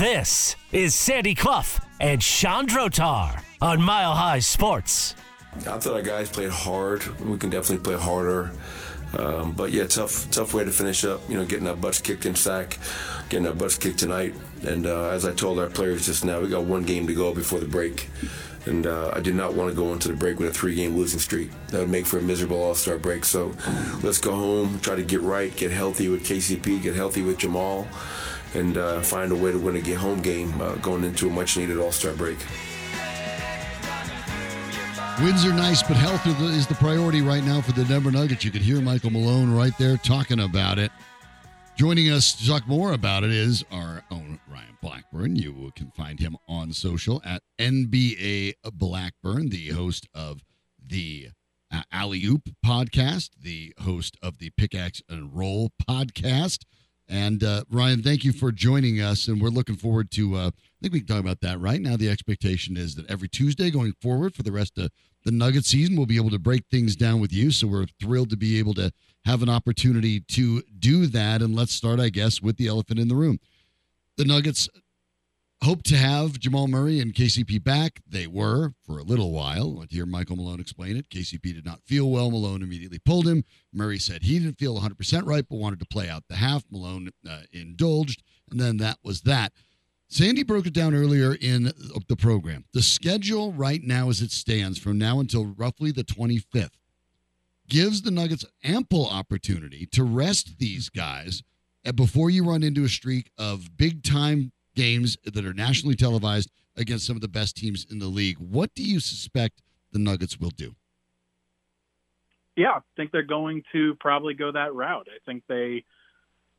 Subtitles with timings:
[0.00, 5.14] This is Sandy Clough and Shawn Drotar on Mile High Sports.
[5.52, 7.04] I thought our guys played hard.
[7.20, 8.50] We can definitely play harder.
[9.18, 11.20] Um, but yeah, tough, tough way to finish up.
[11.28, 12.78] You know, getting our butts kicked in Sac,
[13.28, 14.32] getting our butts kicked tonight.
[14.66, 17.34] And uh, as I told our players just now, we got one game to go
[17.34, 18.08] before the break.
[18.64, 21.20] And uh, I did not want to go into the break with a three-game losing
[21.20, 21.50] streak.
[21.68, 23.26] That would make for a miserable All-Star break.
[23.26, 23.54] So
[24.02, 27.86] let's go home, try to get right, get healthy with KCP, get healthy with Jamal,
[28.54, 31.30] and uh, find a way to win a get home game uh, going into a
[31.30, 32.38] much-needed All-Star break.
[35.22, 38.42] Wins are nice, but health is the priority right now for the Denver Nuggets.
[38.42, 40.90] You could hear Michael Malone right there talking about it.
[41.76, 45.36] Joining us to talk more about it is our own Ryan Blackburn.
[45.36, 50.42] You can find him on social at NBA Blackburn, the host of
[50.82, 51.28] the
[51.70, 56.64] uh, Alley Oop podcast, the host of the Pickaxe and Roll podcast.
[57.10, 59.26] And uh, Ryan, thank you for joining us.
[59.26, 61.96] And we're looking forward to, uh, I think we can talk about that right now.
[61.96, 64.90] The expectation is that every Tuesday going forward for the rest of
[65.24, 67.50] the Nugget season, we'll be able to break things down with you.
[67.50, 68.92] So we're thrilled to be able to
[69.24, 71.42] have an opportunity to do that.
[71.42, 73.40] And let's start, I guess, with the elephant in the room.
[74.16, 74.68] The Nuggets
[75.62, 78.00] hope to have Jamal Murray and KCP back.
[78.08, 79.76] They were for a little while.
[79.76, 81.10] Let's hear Michael Malone explain it.
[81.10, 82.30] KCP did not feel well.
[82.30, 83.44] Malone immediately pulled him.
[83.72, 86.64] Murray said he didn't feel 100% right, but wanted to play out the half.
[86.70, 89.52] Malone uh, indulged, and then that was that.
[90.08, 91.72] Sandy broke it down earlier in
[92.08, 92.64] the program.
[92.72, 96.70] The schedule right now, as it stands, from now until roughly the 25th,
[97.68, 101.44] gives the Nuggets ample opportunity to rest these guys
[101.94, 107.06] before you run into a streak of big time games that are nationally televised against
[107.06, 108.38] some of the best teams in the league.
[108.38, 109.62] What do you suspect
[109.92, 110.74] the Nuggets will do?
[112.56, 115.08] Yeah, I think they're going to probably go that route.
[115.08, 115.84] I think they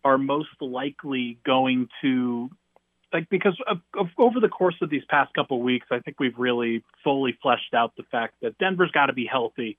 [0.03, 2.49] are most likely going to
[3.13, 6.19] like because of, of, over the course of these past couple of weeks, I think
[6.19, 9.77] we've really fully fleshed out the fact that Denver's got to be healthy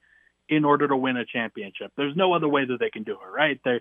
[0.48, 1.92] in order to win a championship.
[1.96, 3.58] There's no other way that they can do it, right?
[3.64, 3.80] They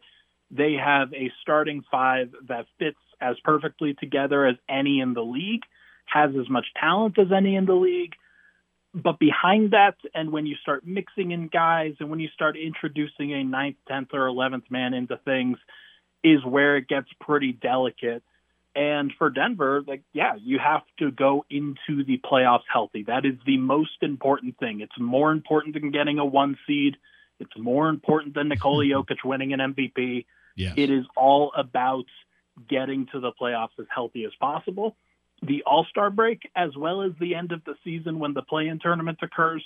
[0.49, 5.63] they have a starting five that fits as perfectly together as any in the league,
[6.05, 8.13] has as much talent as any in the league.
[8.93, 13.33] But behind that, and when you start mixing in guys and when you start introducing
[13.33, 15.57] a ninth, tenth, or eleventh man into things,
[16.23, 18.23] is where it gets pretty delicate.
[18.75, 23.03] And for Denver, like, yeah, you have to go into the playoffs healthy.
[23.03, 24.81] That is the most important thing.
[24.81, 26.95] It's more important than getting a one seed.
[27.39, 30.25] It's more important than Nikola Jokic winning an MVP.
[30.55, 30.73] Yes.
[30.77, 32.05] It is all about
[32.71, 34.95] getting to the playoffs as healthy as possible.
[35.43, 38.67] The All Star break, as well as the end of the season when the play
[38.67, 39.63] in tournament occurs,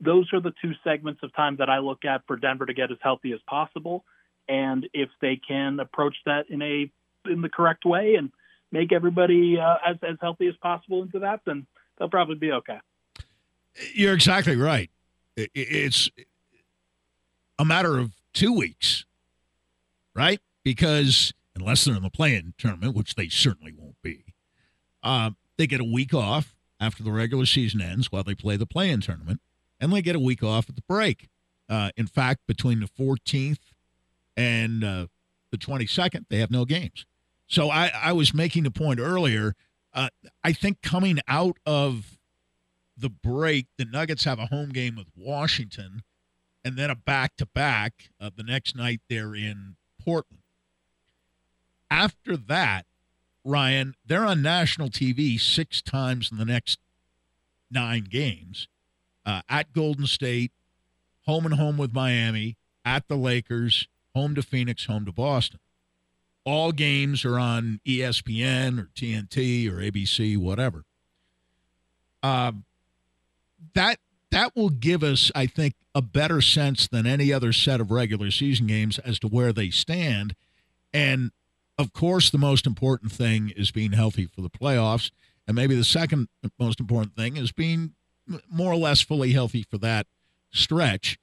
[0.00, 2.90] those are the two segments of time that I look at for Denver to get
[2.90, 4.04] as healthy as possible.
[4.48, 6.90] And if they can approach that in a
[7.26, 8.30] in the correct way and
[8.70, 11.66] make everybody uh, as as healthy as possible into that, then
[11.98, 12.78] they'll probably be okay.
[13.94, 14.90] You're exactly right.
[15.36, 16.10] It's
[17.58, 19.04] a matter of two weeks,
[20.14, 20.40] right?
[20.62, 24.34] Because unless they're in the play-in tournament, which they certainly won't be,
[25.02, 28.66] uh, they get a week off after the regular season ends while they play the
[28.66, 29.40] play-in tournament,
[29.80, 31.28] and they get a week off at the break.
[31.68, 33.58] Uh, in fact, between the 14th
[34.36, 35.06] and uh,
[35.50, 37.06] the 22nd, they have no games.
[37.46, 39.54] So I, I was making the point earlier.
[39.92, 40.08] Uh,
[40.42, 42.18] I think coming out of
[42.96, 46.02] the break, the Nuggets have a home game with Washington,
[46.64, 48.10] and then a back to back.
[48.20, 50.43] The next night they're in Portland.
[51.90, 52.86] After that,
[53.44, 56.78] Ryan, they're on national TV six times in the next
[57.70, 58.68] nine games.
[59.26, 60.52] Uh, at Golden State,
[61.26, 65.60] home and home with Miami, at the Lakers, home to Phoenix, home to Boston
[66.44, 70.84] all games are on ESPN or TNT or ABC, whatever.
[72.22, 72.64] Um,
[73.74, 73.98] that
[74.30, 78.30] that will give us, I think, a better sense than any other set of regular
[78.30, 80.34] season games as to where they stand.
[80.92, 81.30] And
[81.78, 85.10] of course, the most important thing is being healthy for the playoffs.
[85.46, 86.28] And maybe the second
[86.58, 87.94] most important thing is being
[88.50, 90.06] more or less fully healthy for that
[90.52, 91.18] stretch.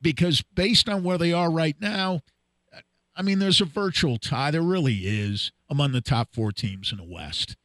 [0.00, 2.20] Because based on where they are right now,
[3.16, 4.50] I mean, there's a virtual tie.
[4.50, 7.56] There really is among the top four teams in the West.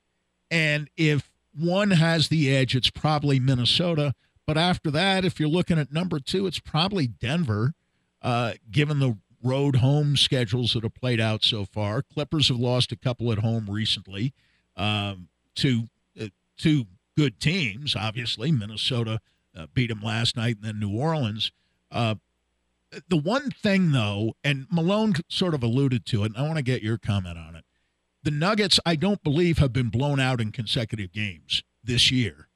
[0.51, 4.13] And if one has the edge, it's probably Minnesota.
[4.45, 7.73] But after that, if you're looking at number two, it's probably Denver,
[8.21, 12.01] uh, given the road home schedules that have played out so far.
[12.01, 14.33] Clippers have lost a couple at home recently
[14.75, 15.89] um, to
[16.19, 16.27] uh,
[16.57, 16.85] two
[17.17, 18.51] good teams, obviously.
[18.51, 19.19] Minnesota
[19.55, 21.51] uh, beat them last night, and then New Orleans.
[21.91, 22.15] Uh,
[23.07, 26.63] the one thing, though, and Malone sort of alluded to it, and I want to
[26.63, 27.65] get your comment on it.
[28.23, 32.47] the Nuggets, I don't believe, have been blown out in consecutive games this year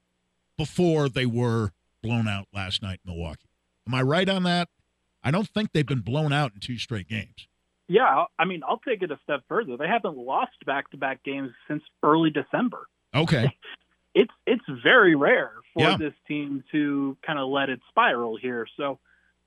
[0.58, 1.72] before they were
[2.02, 3.50] blown out last night in Milwaukee.
[3.88, 4.70] Am I right on that?
[5.24, 7.48] I don't think they've been blown out in two straight games.
[7.88, 9.78] Yeah, I mean, I'll take it a step further.
[9.78, 12.88] They haven't lost back-to-back games since early December.
[13.14, 13.56] Okay.
[14.16, 15.98] it's it's very rare for Yeah.
[15.98, 18.66] this team to kind of let it spiral here.
[18.78, 19.00] So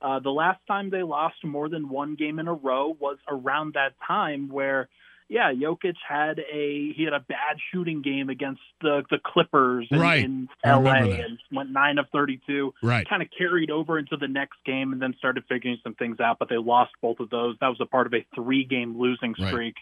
[0.02, 3.75] uh, the last time they lost more than one game in a row was around
[3.75, 4.88] that time where,
[5.28, 9.99] yeah, Jokic had a he had a bad shooting game against the the Clippers in,
[9.99, 10.25] Right.
[10.25, 12.73] in LA and went nine of thirty two.
[12.82, 13.08] Right.
[13.08, 16.38] Kind of carried over into the next game and then started figuring some things out,
[16.38, 17.56] but they lost both of those.
[17.61, 19.49] That was a part of a three game losing Right.
[19.49, 19.75] streak.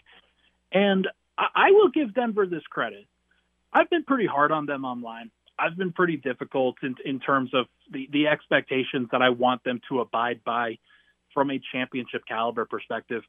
[0.71, 1.07] And
[1.37, 3.05] I, I will give Denver this credit.
[3.71, 5.31] I've been pretty hard on them online.
[5.59, 9.79] I've been pretty difficult in, in terms of the, the expectations that I want them
[9.89, 10.79] to abide by
[11.33, 13.23] from a championship caliber perspective.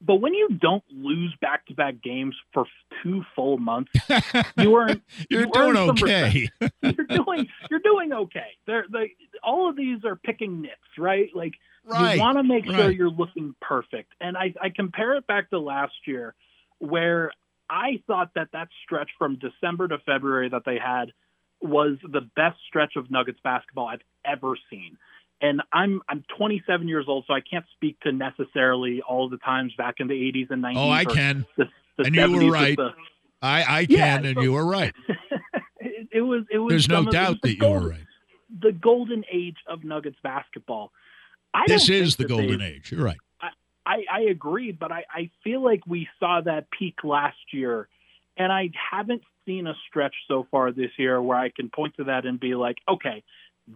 [0.00, 2.66] But when you don't lose back to back games for
[3.02, 3.90] two full months,
[4.58, 6.48] you earn You're you doing okay.
[6.82, 8.48] you're doing you're doing okay.
[8.66, 9.12] They're they
[9.42, 11.30] all of these are picking nits, right?
[11.34, 11.54] Like
[11.84, 12.14] right.
[12.14, 12.96] you want to make sure right.
[12.96, 14.12] you're looking perfect.
[14.20, 16.34] And I, I compare it back to last year,
[16.78, 17.30] where
[17.70, 21.12] I thought that that stretch from December to February that they had
[21.60, 24.98] was the best stretch of Nuggets basketball I've ever seen.
[25.40, 29.72] And I'm I'm 27 years old, so I can't speak to necessarily all the times
[29.76, 30.76] back in the 80s and 90s.
[30.76, 31.44] oh, I can.
[31.56, 31.64] The,
[31.98, 32.76] the And you were right.
[32.76, 32.90] the-
[33.42, 34.94] I, I Yeah, can, and so- you were right.
[35.80, 36.70] it, it was it was.
[36.70, 38.06] There's no some of the- doubt that you were right.
[38.62, 40.92] the golden age of Nuggets basketball.
[41.52, 42.92] I This is the golden they've- age.
[42.92, 43.18] You're right.
[43.86, 47.86] I, I agree, but I, I feel like we saw that peak last year,
[48.38, 52.04] and I haven't seen a stretch so far this year where I can point to
[52.04, 53.22] that and be like, okay,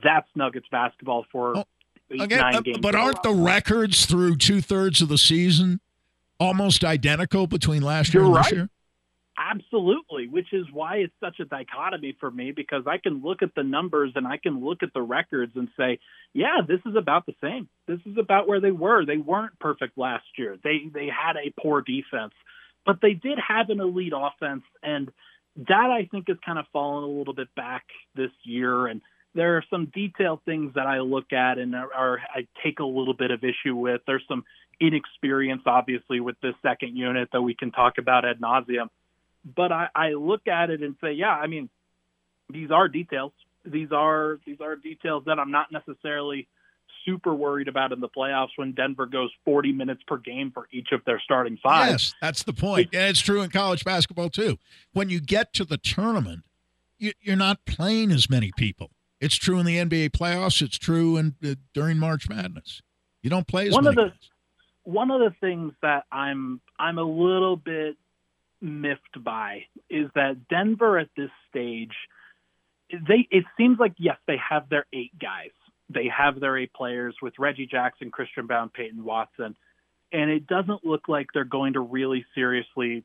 [0.02, 1.64] that's Nuggets basketball for Oh,
[2.11, 2.79] eight, nine uh, games.
[2.79, 5.81] but aren't the records through two thirds of the season
[6.40, 8.69] almost identical between last year You're and this year?
[9.40, 13.55] Absolutely, which is why it's such a dichotomy for me because I can look at
[13.55, 16.00] the numbers and I can look at the records and say,
[16.35, 17.69] yeah, this is about the same.
[17.87, 19.06] This is about where they were.
[19.06, 20.56] They weren't perfect last year.
[20.62, 22.32] They they had a poor defense,
[22.85, 25.11] but they did have an elite offense and
[25.69, 27.85] that I think has kind of fallen a little bit back
[28.17, 29.00] this year and
[29.35, 32.85] there are some detailed things that I look at and are, are I take a
[32.85, 34.01] little bit of issue with.
[34.07, 34.45] There's some
[34.81, 38.89] inexperience, obviously, with this second unit that we can talk about ad nauseum
[39.45, 41.69] but I, I look at it and say, yeah, I mean,
[42.51, 43.33] these are details.
[43.65, 46.49] These are these are details that I'm not necessarily
[47.05, 50.89] super worried about in the playoffs when Denver goes 40 minutes per game for each
[50.93, 51.91] of their starting five.
[51.91, 52.89] Yes, that's the point.
[52.93, 54.59] And it's true in college basketball too.
[54.93, 56.45] When you get to the tournament,
[56.99, 58.91] you, you're not playing as many people.
[59.20, 60.62] It's true in the NBA playoffs.
[60.62, 62.82] It's true in uh, during March Madness.
[63.23, 64.12] You don't play as One of the- guys.
[64.85, 67.97] One of the things that I'm I'm a little bit
[68.62, 71.93] miffed by is that Denver at this stage
[72.91, 75.50] they it seems like yes they have their eight guys
[75.91, 79.56] they have their eight players with Reggie Jackson, Christian Brown, Peyton Watson,
[80.12, 83.05] and it doesn't look like they're going to really seriously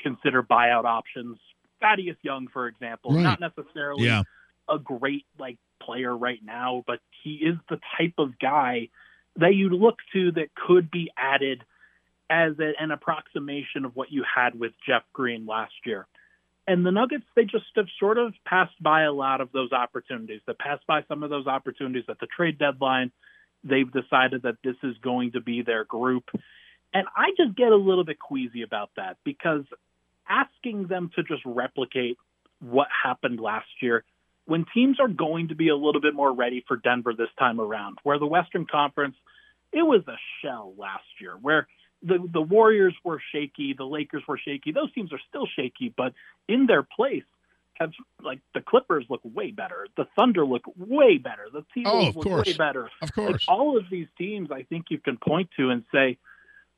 [0.00, 1.38] consider buyout options.
[1.80, 3.22] Thaddeus Young, for example, Right.
[3.22, 4.22] not necessarily Yeah.
[4.68, 8.88] A great like player right now, but he is the type of guy
[9.36, 11.64] that you look to that could be added
[12.30, 16.06] as a, an approximation of what you had with Jeff Green last year.
[16.66, 20.40] And the Nuggets, they just have sort of passed by a lot of those opportunities.
[20.46, 23.12] They passed by some of those opportunities at the trade deadline.
[23.62, 26.24] They've decided that this is going to be their group.
[26.94, 29.64] And I just get a little bit queasy about that because
[30.28, 32.16] asking them to just replicate
[32.60, 34.04] what happened last year
[34.46, 37.60] when teams are going to be a little bit more ready for Denver this time
[37.60, 39.16] around, where the Western Conference,
[39.72, 41.66] it was a shell last year, where
[42.02, 44.72] the the Warriors were shaky, the Lakers were shaky.
[44.72, 46.12] Those teams are still shaky, but
[46.48, 47.24] in their place
[47.76, 47.90] have
[48.22, 52.24] like the Clippers look way better, the Thunder look way better, the T Oh, look
[52.24, 52.46] course.
[52.46, 52.88] way better.
[53.02, 53.44] Of Like course.
[53.48, 56.18] all of these teams, I think you can point to and say,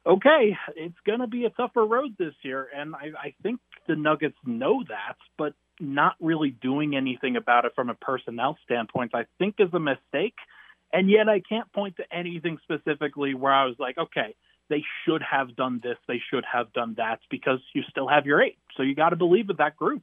[0.06, 2.68] okay, it's going to be a tougher road this year.
[2.74, 7.72] And I, I think the Nuggets know that, but not really doing anything about it
[7.74, 10.34] from a personnel standpoint, I think is a mistake.
[10.92, 14.34] And yet I can't point to anything specifically where I was like, okay,
[14.68, 18.42] they should have done this, they should have done that, because you still have your
[18.42, 18.58] eight.
[18.76, 20.02] So you got to believe in that group.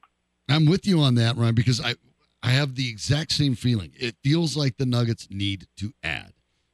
[0.50, 1.96] I'm with you on that, Ryan, because I
[2.42, 3.92] I have the exact same feeling.
[3.96, 6.34] It feels like the Nuggets need to add,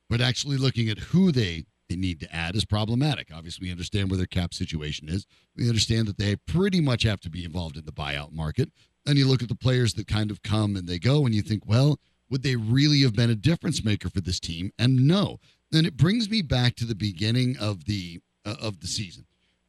[0.10, 3.30] but actually looking at who they they need to add is problematic.
[3.34, 5.26] Obviously, we understand where their cap situation is.
[5.56, 8.72] We understand that they pretty much have to be involved in the buyout market.
[9.10, 11.42] And you look at the players that kind of come and they go, and you
[11.42, 12.00] think, well,
[12.30, 14.72] would they really have been a difference maker for this team?
[14.78, 15.40] And no.
[15.72, 19.26] Then it brings me back to the beginning of the uh, of the season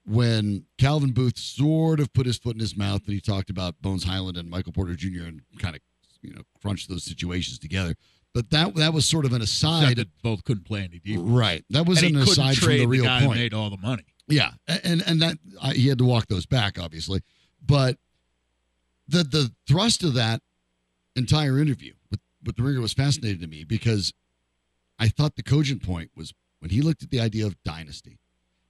[0.07, 3.81] when Calvin Booth sort of put his foot in his mouth and he talked about
[3.81, 5.25] Bones Hyland and Michael Porter Jr.
[5.25, 5.83] and kind of
[6.23, 7.95] you know crunched those situations together.
[8.33, 11.29] But that that was sort of an aside, that both couldn't play any defense.
[11.29, 11.65] right?
[11.71, 13.39] That was and an aside from the real guy who point.
[13.39, 14.05] made all the money.
[14.29, 17.23] Yeah, and and that I, he had to walk those back, obviously.
[17.65, 17.97] But
[19.11, 20.41] the the thrust of that
[21.17, 24.13] entire interview with with the ringer was fascinating to me because
[24.99, 28.19] I thought the cogent point was when he looked at the idea of dynasty.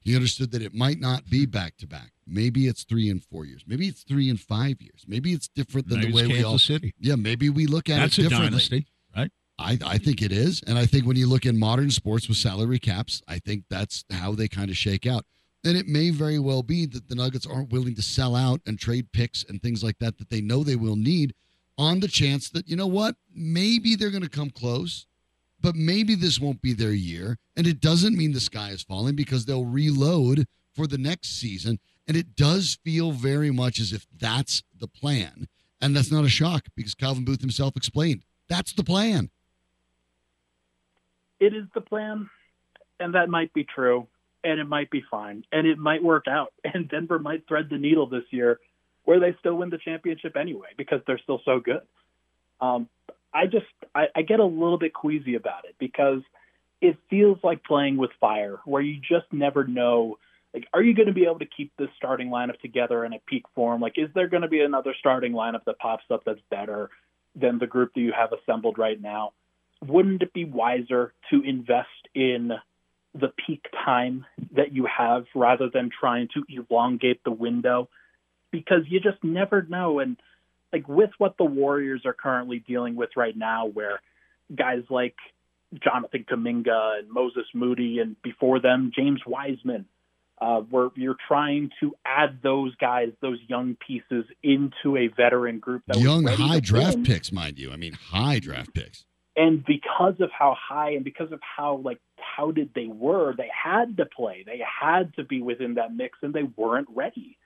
[0.03, 2.13] He understood that it might not be back to back.
[2.27, 3.65] Maybe it's three and four years.
[3.67, 5.05] Maybe it's three and five years.
[5.07, 6.59] Maybe it's different than Now the way we Kansas all.
[6.59, 6.95] City.
[6.99, 8.51] Yeah, maybe we look at That's it a differently.
[8.51, 9.31] dynasty, right?
[9.59, 10.63] I, I think it is.
[10.67, 14.05] And I think when you look in modern sports with salary caps, I think that's
[14.11, 15.27] how they kind of shake out.
[15.65, 18.79] And it may very well be that the Nuggets aren't willing to sell out and
[18.79, 21.35] trade picks and things like that that they know they will need
[21.77, 25.07] on the chance that, you know what, maybe they're going to come close,
[25.61, 27.37] but maybe this won't be their year.
[27.57, 31.79] And it doesn't mean the sky is falling because they'll reload for the next season.
[32.09, 35.47] And it does feel very much as if that's the plan.
[35.81, 39.31] And that's not a shock because Calvin Booth himself explained that's the plan.
[41.41, 42.29] it is the plan,
[43.01, 44.07] and that might be true,
[44.45, 47.79] and it might be fine, and it might work out, and Denver might thread the
[47.79, 48.59] needle this year,
[49.05, 51.83] where they still win the championship anyway because they're still so good.
[52.61, 52.89] Um,
[53.33, 56.21] I just I, I get a little bit queasy about it because
[56.81, 60.19] it feels like playing with fire, where you just never know.
[60.53, 63.21] Like, are you going to be able to keep this starting lineup together in a
[63.25, 63.81] peak form?
[63.81, 66.91] Like, is there going to be another starting lineup that pops up that's better
[67.37, 69.33] than the group that you have assembled right now?
[69.87, 72.53] wouldn't it be wiser to invest in
[73.15, 74.25] the peak time
[74.55, 77.89] that you have rather than trying to elongate the window?
[78.51, 79.99] Because you just never know.
[79.99, 80.17] And
[80.73, 84.01] like with what the Warriors are currently dealing with right now, where
[84.55, 85.17] guys like
[85.83, 89.87] Jonathan Kuminga and Moses Moody, and before them, James Wiseman,
[90.41, 95.83] uh, where you're trying to add those guys, those young pieces, into a veteran group
[95.87, 97.71] that Young high draft win picks, mind you.
[97.71, 99.05] I mean, high draft picks.
[99.37, 101.99] and because of how high and because of how like
[102.37, 104.45] touted they were, they had to play.
[104.47, 107.37] They had to be within that mix, and they weren't ready.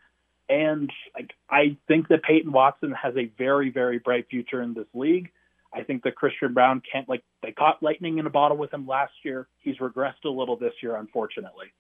[0.49, 4.87] And like I think that Peyton Watson has a very, very bright future in this
[4.95, 5.31] league.
[5.73, 8.87] I think that Christian Brown can't like they caught lightning in a bottle with him
[8.87, 9.49] last year.
[9.59, 11.73] He's regressed a little this year, unfortunately.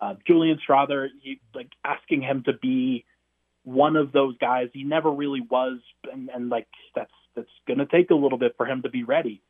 [0.00, 3.04] Uh, Julian Strawther, you, like asking him to be
[3.64, 5.78] one of those guys, he never really was,
[6.12, 9.02] and, and like that's that's going to take a little bit for him to be
[9.02, 9.42] ready.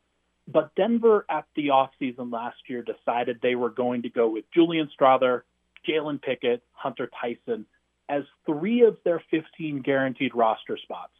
[0.46, 4.90] But Denver at the offseason last year decided they were going to go with Julian
[4.98, 5.42] Strawther,
[5.88, 7.66] Jalen Pickett, Hunter Tyson
[8.08, 11.12] as three of their 15 guaranteed roster spots.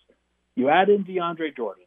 [0.55, 1.85] You add in DeAndre Jordan.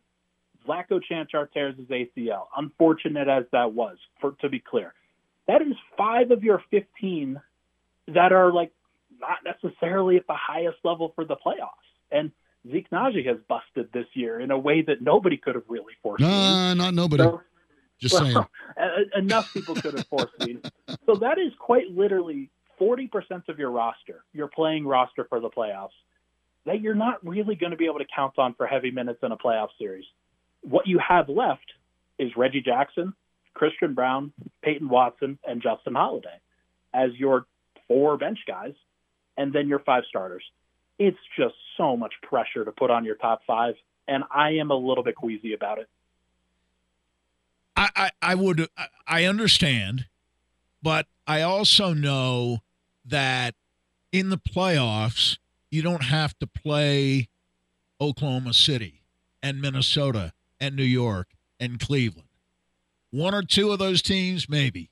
[0.68, 2.48] Vlatko Cancar tears his ACL.
[2.56, 4.94] Unfortunate as that was, for to be clear.
[5.48, 7.40] That is five of your 15
[8.10, 8.72] that are like
[9.20, 11.70] not necessarily at the highest level for the playoffs.
[12.12, 12.32] And
[12.72, 16.28] Zeke Nnaji has busted this year in a way that nobody could have really foreseen.
[16.28, 17.24] No, not nobody.
[17.24, 17.42] So-
[18.00, 19.06] Just well, saying.
[19.16, 20.62] enough people could have foreseen.
[21.06, 23.10] so that is quite literally 40%
[23.50, 25.96] of your roster, your playing roster for the playoffs,
[26.66, 29.32] that you're not really going to be able to count on for heavy minutes in
[29.32, 30.06] a playoff series.
[30.62, 31.66] What you have left
[32.20, 33.14] is Reggie Jackson,
[33.54, 34.32] Christian Brown,
[34.62, 36.40] Peyton Watson, and Justin Holiday
[36.94, 37.46] as your
[37.88, 38.74] four bench guys,
[39.38, 40.44] and then your five starters.
[41.00, 43.76] It's just so much pressure to put on your top five,
[44.08, 45.88] and I am a little bit queasy about it.
[47.76, 48.68] I, I, I would
[49.08, 50.08] I- understand,
[50.82, 52.60] but I also know
[53.06, 53.54] that
[54.12, 55.38] in the playoffs
[55.70, 57.30] you don't have to play
[58.02, 59.04] Oklahoma City
[59.44, 61.28] and Minnesota and New York
[61.60, 62.30] and Cleveland.
[63.12, 64.90] One or two of those teams, maybe.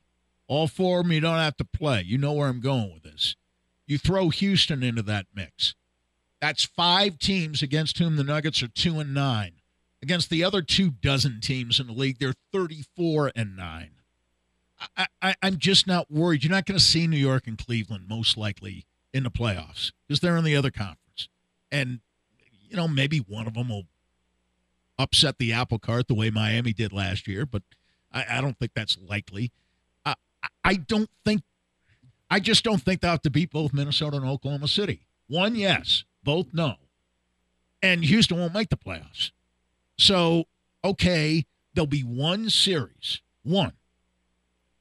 [0.48, 2.04] All four of them you don't have to play.
[2.06, 3.36] You know where I'm going with this.
[3.88, 5.74] You throw Houston into that mix.
[6.42, 9.54] That's five teams against whom the Nuggets are two and nine
[10.02, 13.90] against the other two dozen teams in the league, they're 34 and 9.
[14.96, 16.44] I, I, I'm just not worried.
[16.44, 20.20] You're not going to see New York and Cleveland most likely in the playoffs because
[20.20, 21.28] they're in the other conference.
[21.72, 22.02] And,
[22.70, 23.86] you know, maybe one of them will
[25.00, 27.64] upset the apple cart the way Miami did last year, but
[28.14, 29.52] I, I don't think that's likely.
[30.06, 30.16] I-
[30.64, 31.42] I don't think,
[32.30, 35.08] I just don't think they'll have to beat both Minnesota and Oklahoma City.
[35.28, 36.04] One, yes.
[36.26, 36.76] Both, know.
[37.82, 39.32] And Houston won't make the playoffs.
[39.98, 40.46] So,
[40.84, 43.74] okay, there'll be one series, one,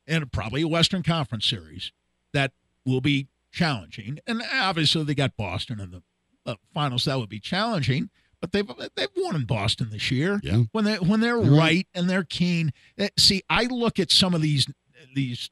[0.09, 1.93] and probably a Western Conference series
[2.33, 2.53] that
[2.85, 4.19] will be challenging.
[4.27, 6.03] And obviously, they got Boston in the
[6.47, 7.05] uh, finals.
[7.05, 8.11] That would be challenging.
[8.41, 10.41] But they've they've won in Boston this year.
[10.43, 10.65] Yeah.
[10.73, 11.51] When they when they're right.
[11.51, 12.73] right and they're keen.
[12.99, 14.67] Eh, See, I look at some of these
[15.15, 15.51] these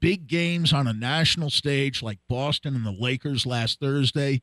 [0.00, 4.42] big games on a national stage like Boston and the Lakers last Thursday.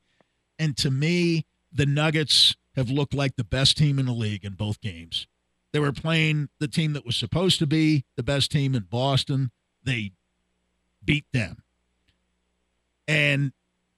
[0.59, 4.53] And to me, the Nuggets have looked like the best team in the league in
[4.53, 5.25] both games.
[5.71, 9.51] They were playing the team that was supposed to be the best team in Boston.
[9.83, 10.11] They
[11.03, 11.63] beat them.
[13.07, 13.53] And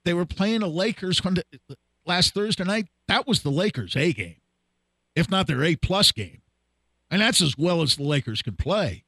[0.06, 1.22] they were playing the Lakers
[2.06, 2.88] last Thursday night.
[3.08, 4.42] That was the Lakers' A game,
[5.16, 6.42] if not their A plus game.
[7.10, 9.04] And that's as well as the Lakers can play.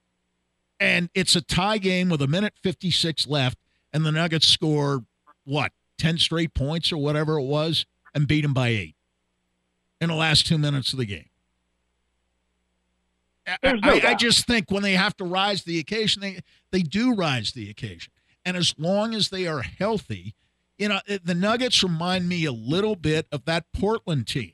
[0.80, 3.58] And it's a tie game with a minute 56 left,
[3.94, 5.06] and the Nuggets score,
[5.46, 8.96] what, 10 straight points or whatever it was, and beat them by eight
[10.00, 11.30] in the last two minutes of the game.
[13.62, 16.40] No I, I, just think when they have to rise the occasion, they,
[16.72, 18.12] they do rise the occasion.
[18.46, 20.34] And as long as they are healthy,
[20.78, 24.54] you know, the Nuggets remind me a little bit of that Portland team.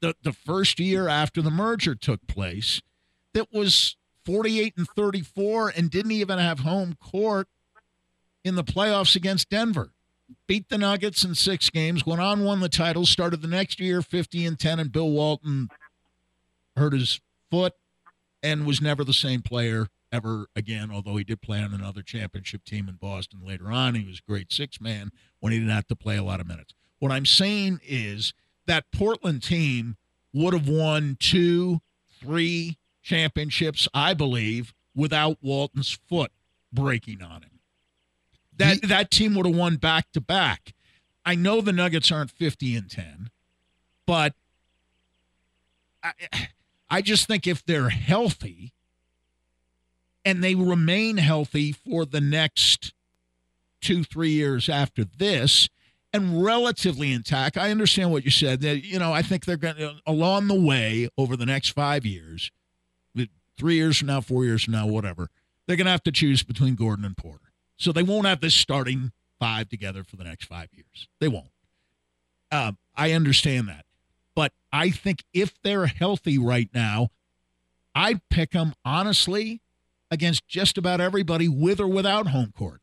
[0.00, 2.80] The, the first year after the merger took place,
[3.34, 7.48] that was 48 and 34 and didn't even have home court
[8.44, 9.92] in the playoffs against Denver.
[10.46, 14.02] Beat the Nuggets in six games, went on, won the title, started the next year
[14.02, 15.68] 50 and 10, and Bill Walton
[16.76, 17.20] hurt his
[17.50, 17.74] foot
[18.42, 22.64] and was never the same player ever again, although he did play on another championship
[22.64, 23.94] team in Boston later on.
[23.94, 25.10] He was a great six man
[25.40, 26.74] when he didn't have to play a lot of minutes.
[26.98, 28.34] What I'm saying is
[28.66, 29.96] that Portland team
[30.32, 31.80] would have won two,
[32.20, 36.30] three championships, I believe, without Walton's foot
[36.72, 37.51] breaking on him.
[38.56, 40.74] That that team would have won back to back.
[41.24, 43.30] I know the Nuggets aren't 50 and 10,
[44.06, 44.34] but
[46.02, 46.12] I,
[46.90, 48.72] I just think if they're healthy
[50.24, 52.92] and they remain healthy for the next
[53.80, 55.68] two, three years after this
[56.12, 58.60] and relatively intact, I understand what you said.
[58.60, 62.04] That, you know, I think they're going to, along the way over the next five
[62.04, 62.50] years,
[63.56, 65.28] three years from now, four years from now, whatever,
[65.66, 67.51] they're going to have to choose between Gordon and Porter.
[67.82, 71.08] So they won't have this starting five together for the next five years.
[71.18, 71.50] They won't.
[72.52, 73.86] Um, I understand that.
[74.36, 77.08] But I think if they're healthy right now,
[77.92, 79.62] I'd pick them honestly
[80.12, 82.80] against just about everybody with or without home court.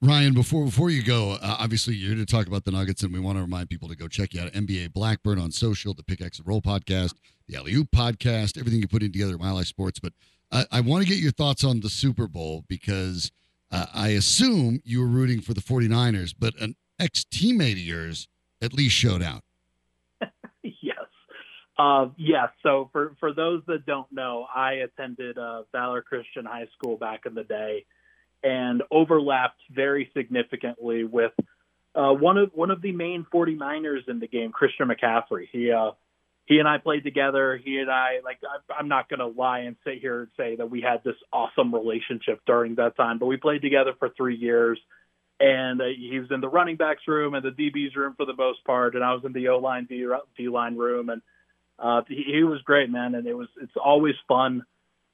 [0.00, 3.12] Ryan, before before you go, uh, obviously you're here to talk about the Nuggets, and
[3.12, 6.04] we want to remind people to go check you out NBA Blackburn on social, the
[6.04, 7.14] Pickaxe and Roll podcast,
[7.48, 9.98] the Alley Oop podcast, everything you're putting together at Mile High Sports.
[9.98, 10.12] But
[10.52, 13.30] I, I want to get your thoughts on the Super Bowl because
[13.70, 18.28] uh, I assume you were rooting for the 49ers, but an ex teammate of yours
[18.60, 19.42] at least showed out.
[20.82, 20.96] Yes.
[21.78, 22.48] Uh, yes.
[22.62, 27.24] So for for those that don't know, I attended uh, Valor Christian High School back
[27.24, 27.86] in the day,
[28.42, 31.32] and overlapped very significantly with
[31.94, 35.46] uh, one of one of the main 49ers in the game, Christian McCaffrey.
[35.50, 35.92] He uh,
[36.50, 37.56] he and I played together.
[37.64, 38.40] He and I like
[38.76, 41.72] I'm not going to lie and sit here and say that we had this awesome
[41.72, 44.78] relationship during that time, but we played together for three years.
[45.38, 48.34] And uh, he was in the running backs room and the DBs room for the
[48.34, 51.22] most part, and I was in the O line D line room and
[51.78, 54.64] uh, he, he was great, man, and it was it's always fun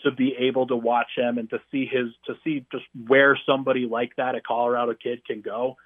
[0.05, 3.87] to be able to watch him and to see his to see just where somebody
[3.87, 5.77] like that, a Colorado kid, can go.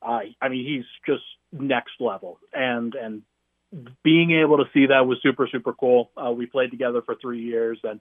[0.00, 3.22] Uh, I mean, he's just next level, and and
[4.02, 6.10] being able to see that was super super cool.
[6.16, 8.00] Uh, we played together for three years, and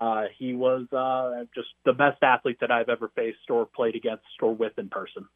[0.00, 4.24] uh, he was uh, just the best athlete that I've ever faced or played against
[4.40, 5.26] or with in person.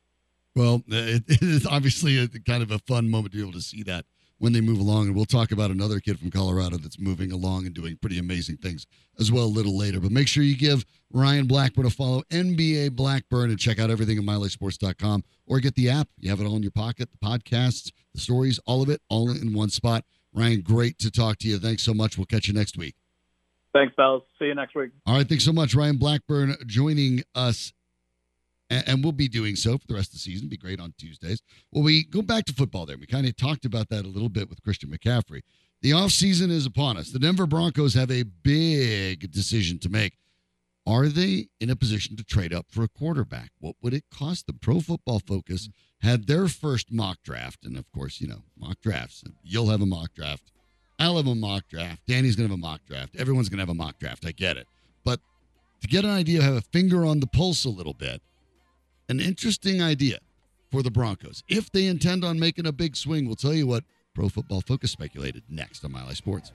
[0.57, 3.83] Well, it, is obviously a kind of a fun moment to be able to see
[3.85, 4.07] that
[4.39, 5.07] when they move along.
[5.07, 8.57] And we'll talk about another kid from Colorado that's moving along and doing pretty amazing
[8.59, 8.87] things
[9.19, 10.01] as well a little later.
[10.01, 14.19] But make sure you give Ryan Blackburn a follow, NBA Blackburn, and check out everything
[14.19, 16.09] at milehighsports.com or get the app.
[16.19, 19.31] You have it all in your pocket, the podcasts, the stories, all of it, all
[19.31, 20.05] in one spot.
[20.33, 21.59] Ryan, great to talk to you.
[21.59, 22.19] Thanks so much.
[22.19, 22.97] We'll catch you next week.
[23.73, 24.23] Thanks, fellas.
[24.39, 24.91] See you next week.
[25.05, 25.29] All right.
[25.29, 25.75] Thanks so much.
[25.75, 27.73] Ryan Blackburn joining us
[28.87, 30.49] and, we'll be doing so for the rest of the season.
[30.49, 31.43] Be great on Tuesdays.
[31.73, 32.97] Well, we go back to football there.
[32.97, 35.43] We kind of talked about that a little bit with Christian McCaffrey.
[35.83, 37.11] The offseason is upon us.
[37.11, 40.15] The Denver Broncos have a big decision to make.
[40.87, 43.51] Are they in a position to trade up for a quarterback?
[43.59, 44.59] What would it cost them?
[44.61, 45.69] Pro Football Focus
[46.01, 47.65] had their first mock draft.
[47.65, 49.25] And of course, you know, mock drafts.
[49.43, 50.53] You'll have a mock draft.
[50.99, 52.07] I'll have a mock draft.
[52.07, 53.17] Danny's going to have a mock draft.
[53.17, 54.25] Everyone's going to have a mock draft.
[54.27, 54.69] I get it.
[55.05, 55.21] But
[55.81, 58.23] to get an idea, have a finger on the pulse a little bit,
[59.09, 60.19] an interesting idea
[60.71, 61.43] for the Broncos.
[61.49, 64.93] If they intend on making a big swing, we'll tell you what Pro Football Focus
[64.93, 66.53] speculated next on Mile High Sports.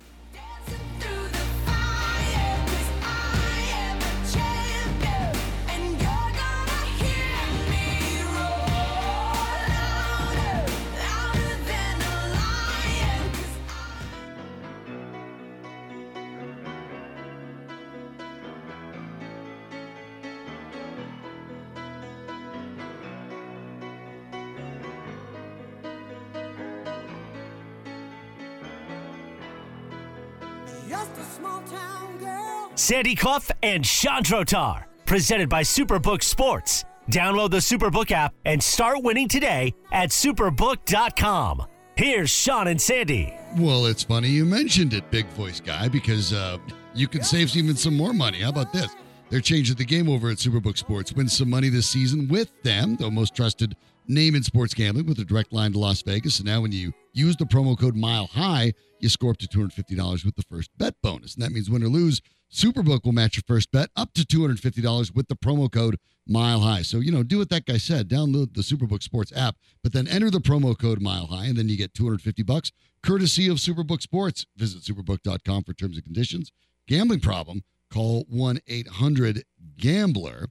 [32.75, 36.85] Sandy Clough and Shawn Drotar, presented by Superbook Sports.
[37.11, 41.63] Download the Superbook app and start winning today at superbook.com.
[41.95, 43.33] Here's Sean and Sandy.
[43.57, 46.59] Well, it's funny you mentioned it, big voice guy, because uh,
[46.93, 48.41] you can save even some more money.
[48.41, 48.95] How about this?
[49.29, 51.13] They're changing the game over at Superbook Sports.
[51.13, 53.75] Win some money this season with them, the most trusted
[54.07, 56.39] name in sports gambling with a direct line to Las Vegas.
[56.39, 60.25] And now when you use the promo code Mile High, you score up to $250
[60.25, 61.35] with the first bet bonus.
[61.35, 65.13] And that means win or lose, Superbook will match your first bet up to $250
[65.13, 66.81] with the promo code Mile High.
[66.81, 68.09] So, you know, do what that guy said.
[68.09, 71.69] Download the Superbook Sports app, but then enter the promo code Mile High, and then
[71.69, 72.71] you get 250 bucks
[73.03, 74.47] courtesy of Superbook Sports.
[74.57, 76.51] Visit superbook.com for terms and conditions.
[76.87, 77.63] Gambling problem?
[77.91, 79.43] Call 1 800
[79.77, 80.47] Gambler.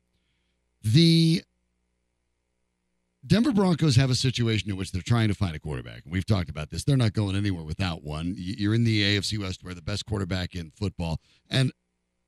[0.82, 1.42] The
[3.26, 6.02] Denver Broncos have a situation in which they're trying to find a quarterback.
[6.06, 6.84] We've talked about this.
[6.84, 8.34] They're not going anywhere without one.
[8.36, 11.20] You're in the AFC West where the best quarterback in football
[11.50, 11.72] and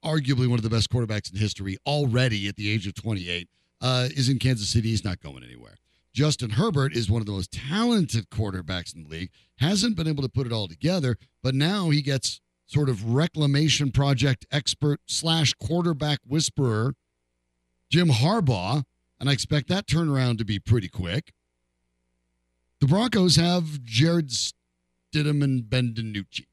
[0.04, 3.48] arguably one of the best quarterbacks in history already at the age of 28
[3.80, 4.90] uh, is in Kansas City.
[4.90, 5.76] He's not going anywhere.
[6.12, 9.30] Justin Herbert is one of the most talented quarterbacks in the league.
[9.58, 13.90] Hasn't been able to put it all together, but now he gets sort of reclamation
[13.90, 16.94] project expert slash quarterback whisperer
[17.90, 18.84] Jim Harbaugh
[19.18, 21.32] and I expect that turnaround to be pretty quick.
[22.80, 26.46] The Broncos have Jarrett Stidham and Ben DiNucci.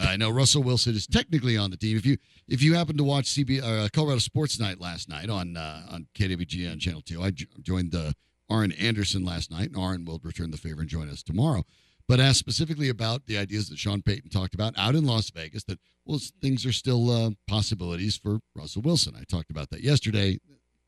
[0.00, 1.96] I know Russell Wilson is technically on the team.
[1.96, 2.16] If you
[2.48, 6.08] if you happen to watch CB uh, Colorado Sports Night last night on uh, on
[6.18, 8.12] KWG on Channel Two, I joined the
[8.50, 11.64] Aaron Anderson last night, and Aaron will return the favor and join us tomorrow.
[12.08, 15.64] But asked specifically about the ideas that Sean Payton talked about out in Las Vegas,
[15.64, 19.14] that well, things are still uh, possibilities for Russell Wilson.
[19.16, 20.38] I talked about that yesterday.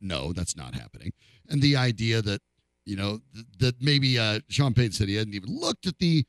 [0.00, 1.12] No, that's not happening.
[1.48, 2.40] And the idea that,
[2.84, 6.24] you know, th- that maybe uh, Sean Payton said he hadn't even looked at the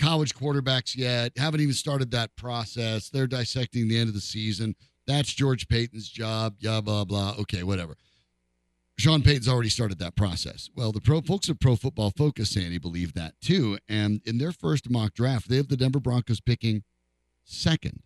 [0.00, 3.10] college quarterbacks yet, haven't even started that process.
[3.10, 4.74] They're dissecting the end of the season.
[5.06, 6.56] That's George Paton's job.
[6.58, 7.34] Yeah, blah, blah.
[7.40, 7.94] Okay, whatever.
[8.96, 10.70] Sean Payton's already started that process.
[10.74, 13.78] Well, the pro folks at Pro Football Focus, Sandy, believe that too.
[13.88, 16.84] And in their first mock draft, they have the Denver Broncos picking
[17.44, 18.02] second.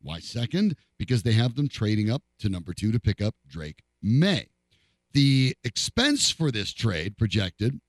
[0.00, 0.76] Why second?
[0.98, 4.48] Because they have them trading up to number two to pick up Drake Maye.
[5.12, 7.80] The expense for this trade projected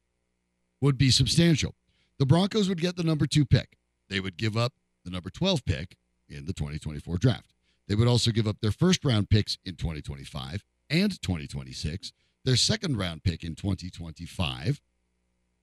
[0.82, 1.76] would be substantial.
[2.20, 3.78] The Broncos would get the number two pick.
[4.10, 5.96] They would give up the number 12 pick
[6.30, 7.54] in the 2024 draft.
[7.88, 12.12] They would also give up their first round picks in 2025 and 2026,
[12.46, 14.80] their second round pick in 2025.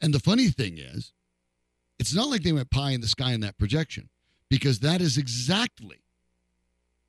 [0.01, 1.13] And the funny thing is,
[1.99, 4.11] it's not like they went pie in the sky in that projection
[4.51, 6.03] because that is exactly,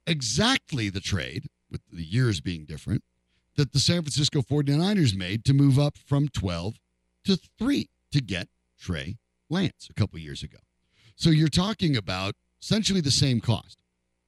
[0.08, 3.04] exactly the trade, with the years being different,
[3.56, 6.76] that the San Francisco 49ers made to move up from 12
[7.26, 8.48] to 3 to get
[8.80, 9.18] Trey
[9.50, 10.60] Lance a couple years ago.
[11.16, 13.82] So you're talking about essentially the same cost.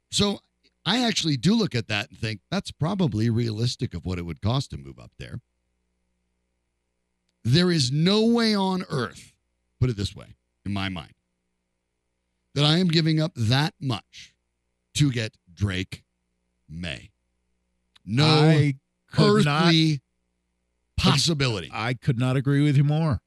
[0.09, 0.39] So
[0.85, 4.41] I actually do look at that and think that's probably realistic of what it would
[4.41, 5.41] cost to move up there.
[7.43, 9.33] There is no way on earth,
[9.79, 11.13] put it this way, in my mind,
[12.53, 14.33] that I am giving up that much
[14.95, 16.03] to get Drake
[16.69, 17.11] Maye.
[18.05, 18.75] No I
[19.11, 20.01] could not earthly
[20.97, 21.69] possibility.
[21.73, 23.21] I could not agree with you more.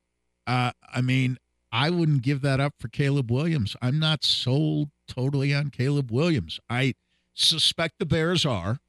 [0.46, 1.38] Uh, I mean,
[1.70, 3.76] I wouldn't give that up for Caleb Williams.
[3.82, 6.58] I'm not sold totally on Caleb Williams.
[6.70, 6.94] I
[7.40, 8.80] suspect the Bears are,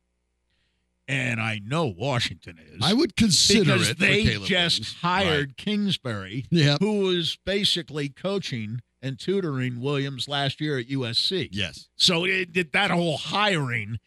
[1.08, 2.80] and I know Washington is.
[2.82, 4.96] I would consider because it they just Williams.
[5.02, 6.80] hired Kingsbury, Yep.
[6.82, 11.50] who was basically coaching and tutoring Williams last year at USC.
[11.52, 11.88] Yes.
[11.96, 14.00] So it, it- that whole hiring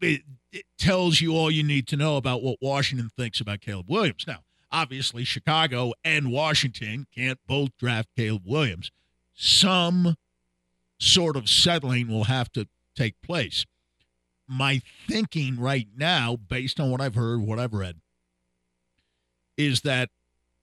[0.00, 3.86] it, it tells you all you need to know about what Washington thinks about Caleb
[3.88, 4.24] Williams.
[4.26, 4.38] Now,
[4.70, 8.90] obviously, Chicago and Washington can't both draft Caleb Williams.
[9.34, 10.16] Some
[10.98, 13.64] sort of settling will have to take place.
[14.48, 17.96] My thinking right now, based on what I've heard, what I've read,
[19.56, 20.10] is that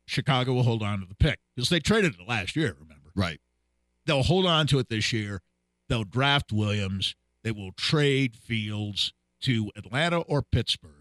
[0.06, 3.12] Chicago will hold on to the pick because they traded it last year, remember?
[3.16, 3.40] Right.
[4.06, 5.42] they'll hold on to it this year.
[5.90, 7.16] They'll draft Williams.
[7.44, 10.92] They will trade Fields to Atlanta or Pittsburgh.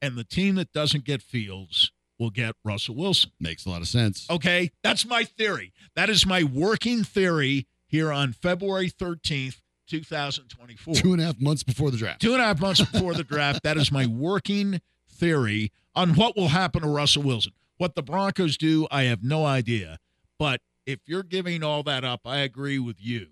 [0.00, 3.32] And the team that doesn't get Fields will get Russell Wilson.
[3.40, 4.26] Makes a lot of sense.
[4.30, 4.70] Okay?
[4.82, 5.72] That's my theory.
[5.96, 9.60] That is my working theory here on February 13th,
[10.00, 10.94] 2024.
[10.94, 12.20] Two and a half months before the draft.
[12.22, 13.62] Two and a half months before the draft.
[13.62, 17.52] That is my working theory on what will happen to Russell Wilson.
[17.76, 19.98] What the Broncos do, I have no idea.
[20.38, 23.26] But if you're giving all that up, I agree with you.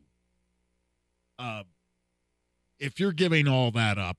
[1.38, 1.62] Uh,
[2.78, 4.18] if you're giving all that up,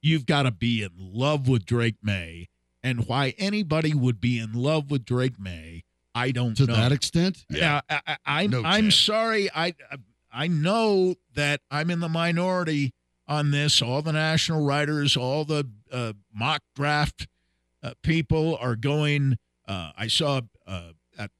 [0.00, 2.48] you've got to be in love with Drake Maye.
[2.82, 6.74] And why anybody would be in love with Drake Maye, I don't To know.
[6.74, 7.44] that extent?
[7.50, 9.50] Yeah, I, I, I'm No I'm sorry.
[9.54, 9.74] I
[10.32, 12.92] I know that I'm in the minority
[13.26, 13.80] on this.
[13.82, 17.28] All the national writers, all the uh, mock draft
[17.82, 19.38] uh, people are going.
[19.66, 21.30] Uh, I saw uh, at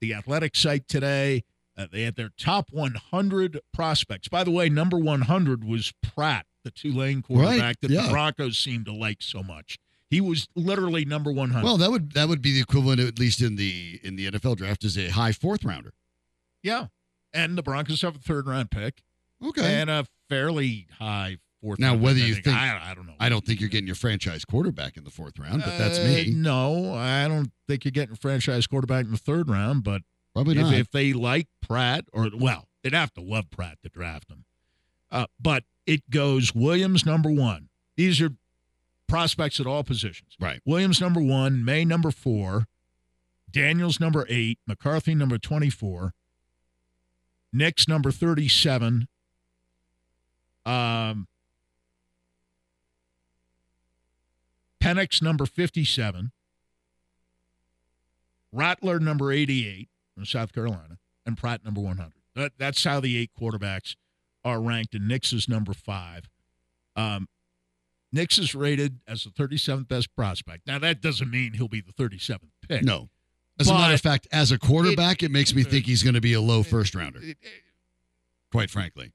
[0.00, 1.44] the athletic site today.
[1.76, 4.28] Uh, they had their top 100 prospects.
[4.28, 8.02] By the way, number 100 was Pratt, the Tulane quarterback Right, that yeah.
[8.06, 9.78] the Broncos seem to like so much.
[10.08, 11.64] He was literally number 100.
[11.64, 14.56] Well, that would that would be the equivalent, at least in the in the NFL
[14.56, 15.92] draft, as a high fourth rounder.
[16.62, 16.86] yeah.
[17.36, 19.02] And the Broncos have a third round pick
[19.44, 19.80] Okay.
[19.80, 23.06] and a fairly high fourth Now, round whether pick, I you think- I, I don't
[23.06, 23.14] know.
[23.20, 26.04] I don't think you're getting your franchise quarterback in the fourth round, but that's Uh,
[26.04, 26.30] me.
[26.30, 30.02] No, I don't think you're getting a franchise quarterback in the third round, but
[30.34, 30.74] Probably if, not.
[30.74, 34.44] if they like Pratt, or well, they'd have to love Pratt to draft him.
[35.10, 37.68] Uh, but it goes Williams number one.
[37.96, 38.30] These are
[39.08, 40.34] prospects at all positions.
[40.40, 40.60] Right.
[40.64, 42.66] Williams number one, Maye number four,
[43.50, 46.12] Daniels number eight, McCarthy number twenty-four,
[47.52, 49.08] Nix number thirty-seven.
[50.64, 51.26] Um,
[54.82, 56.32] Penix number fifty-seven.
[58.52, 62.12] Rattler number eighty-eight from South Carolina, and Pratt number one hundred.
[62.34, 63.96] That, that's how the eight quarterbacks
[64.44, 66.28] are ranked, and Nix is number five.
[66.94, 67.28] Um,
[68.12, 70.66] Nix is rated as the 37th best prospect.
[70.66, 72.82] Now, that doesn't mean he'll be the 37th pick.
[72.84, 73.08] no.
[73.58, 76.20] As a matter of fact, as a quarterback, it, makes me think he's going to
[76.20, 77.20] be a low first rounder.
[77.20, 77.62] It- it-
[78.52, 79.12] Quite frankly,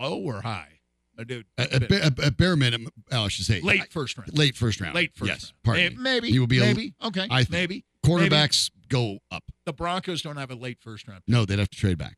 [0.00, 0.80] low or high?
[1.26, 4.36] Dude, at, at, ba- at- at bare minimum, oh, I should say late first round.
[4.36, 4.94] late first round.
[4.94, 5.98] Late first yes, round.
[5.98, 6.30] Maybe.
[6.30, 6.94] He will be a- maybe.
[7.04, 7.26] okay.
[7.30, 7.50] I think.
[7.50, 7.84] maybe.
[8.04, 9.44] Quarterbacks go up.
[9.66, 11.32] The Broncos don't have a late first round pick.
[11.32, 12.16] No, they'd have to trade back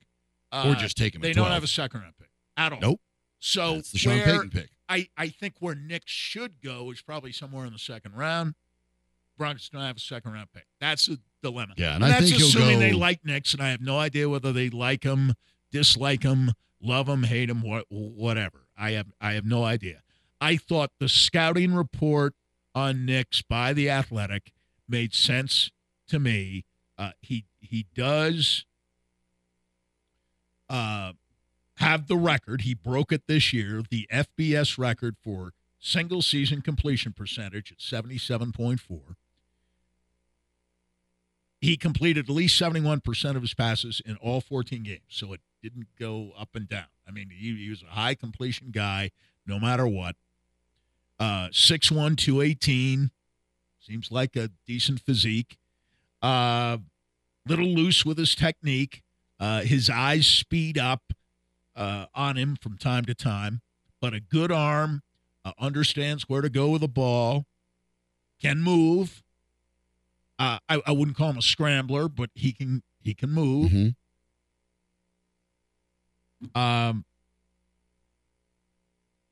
[0.53, 1.21] Uh, or just take him.
[1.21, 2.79] They don't have a second round pick at all.
[2.81, 3.01] Nope.
[3.41, 4.71] So That's the Sean where Payton pick.
[4.89, 8.55] I, I think where Nix should go is probably somewhere in the second round.
[9.37, 10.67] Broncos don't have a second round pick.
[10.81, 11.75] That's a dilemma.
[11.77, 13.99] Yeah, and I that's think he'll assuming go- they like Nix, and I have no
[13.99, 15.35] idea whether they like him,
[15.71, 18.67] dislike him, love him, hate him, what, whatever.
[18.77, 20.03] I have I have no idea.
[20.41, 22.35] I thought the scouting report
[22.75, 24.53] on Nix by the Athletic
[24.89, 25.71] made sense
[26.09, 26.65] to me.
[26.99, 28.65] Uh, he he does
[30.69, 31.13] uh,
[31.77, 32.63] have the record.
[32.63, 38.19] He broke it this year, the FBS record for single season completion percentage at seventy
[38.19, 39.17] seven point four
[41.63, 45.03] he completed at least 71% of his passes in all 14 games.
[45.09, 46.87] So it didn't go up and down.
[47.07, 49.13] I mean, he, he was a high completion guy
[49.47, 50.17] no matter what.
[51.21, 53.13] Uh, 6'1, 218.
[53.79, 55.57] Seems like a decent physique.
[56.21, 56.79] Uh,
[57.47, 59.03] little loose with his technique.
[59.39, 61.13] Uh, his eyes speed up
[61.77, 63.61] uh, on him from time to time,
[64.01, 65.03] but a good arm,
[65.45, 67.47] uh, understands where to go with the ball,
[68.41, 69.22] can move.
[70.43, 73.71] Uh, I, I wouldn't call him a scrambler, but he can he can move.
[73.71, 73.95] Mhm.
[76.57, 77.05] Um,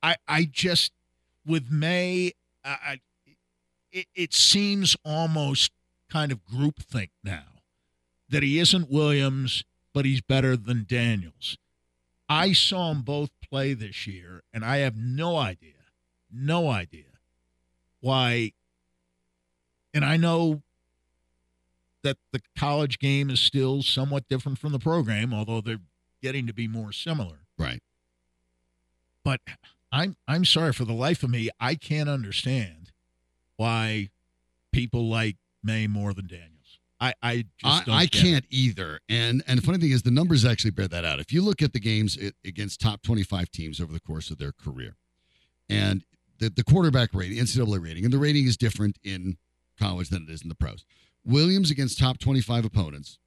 [0.04, 0.92] I I just
[1.44, 3.00] with Maye, I, I
[3.90, 5.72] it, it seems almost
[6.08, 7.62] kind of groupthink now
[8.28, 11.58] that he isn't Williams, but he's better than Daniels.
[12.28, 15.72] I saw them both play this year, and I have no idea,
[16.32, 17.18] no idea
[18.00, 18.52] why.
[19.92, 20.62] And I know
[22.02, 25.80] that the college game is still somewhat different from the program, although they're
[26.22, 27.40] getting to be more similar.
[27.58, 27.82] Right.
[29.24, 29.40] But
[29.92, 32.92] I'm I'm sorry for the life of me, I can't understand
[33.56, 34.10] why
[34.72, 36.78] people like Maye more than Daniels.
[37.00, 38.22] I I I, I get it.
[38.22, 39.00] can't either.
[39.08, 41.20] And and the funny thing is, the numbers actually bear that out.
[41.20, 44.52] If you look at the games against top 25 teams over the course of their
[44.52, 44.96] career,
[45.68, 46.02] and
[46.38, 49.36] the, the quarterback rating, NCAA rating, and the rating is different in
[49.78, 50.84] college than it is in the pros.
[51.24, 53.18] Williams against top 25 opponents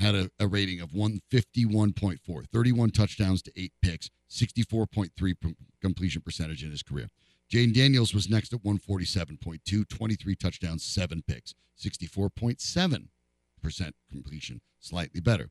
[0.00, 6.64] had a, a rating of 151.4, 31 touchdowns to eight picks, 64.3 p- completion percentage
[6.64, 7.08] in his career.
[7.52, 13.08] Jayden Daniels was next at 147.2, 23 touchdowns, seven picks, 64.7
[13.62, 15.50] percent completion, slightly better.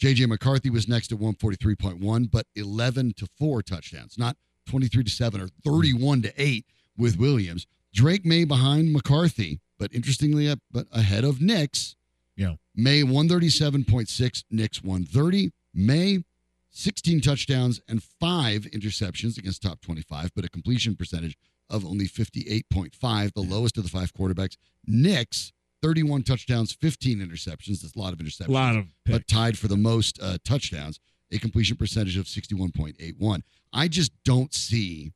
[0.00, 4.36] JJ McCarthy was next at 143.1, but 11 to 4 touchdowns, not
[4.68, 6.64] 23 to 7 or 31 to 8
[6.96, 7.66] with Williams.
[7.92, 11.96] Drake Maye behind McCarthy, but interestingly, uh, but ahead of Nix.
[12.36, 12.54] Yeah.
[12.74, 15.52] Maye 137.6, Nix 130.
[15.74, 16.24] Maye
[16.70, 21.36] 16 touchdowns and five interceptions against top 25, but a completion percentage
[21.70, 24.56] of only 58.5, the lowest of the five quarterbacks.
[24.86, 27.80] Nix 31 touchdowns, 15 interceptions.
[27.80, 28.48] That's a lot of interceptions.
[28.48, 30.98] a lot of but tied for the most uh, touchdowns,
[31.30, 33.42] a completion percentage of 61.81.
[33.72, 35.12] I just don't see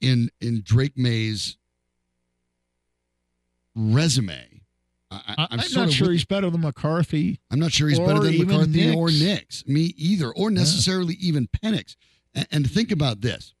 [0.00, 1.57] in in Drake Maye's
[3.78, 4.58] resume
[5.10, 7.40] I, am not sure he's better than McCarthy.
[7.50, 9.66] I'm not sure he's better than McCarthy or Nix.
[9.66, 11.96] Me either, or necessarily even Penix.
[12.34, 13.54] And, and think about this.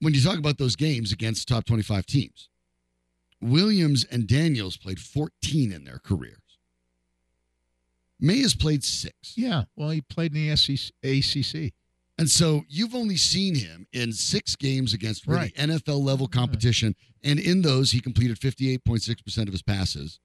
[0.00, 2.48] When you talk about those games against top 25 teams,
[3.40, 6.36] Williams and Daniels played 14 in their careers.
[8.18, 9.34] Maye has played six.
[9.36, 11.72] Yeah, well, he played in the SEC, ACC.
[12.20, 15.54] And so you've only seen him in six games against really Right.
[15.54, 16.94] NFL level competition.
[17.24, 20.20] And in those, he completed 58.6% of his passes.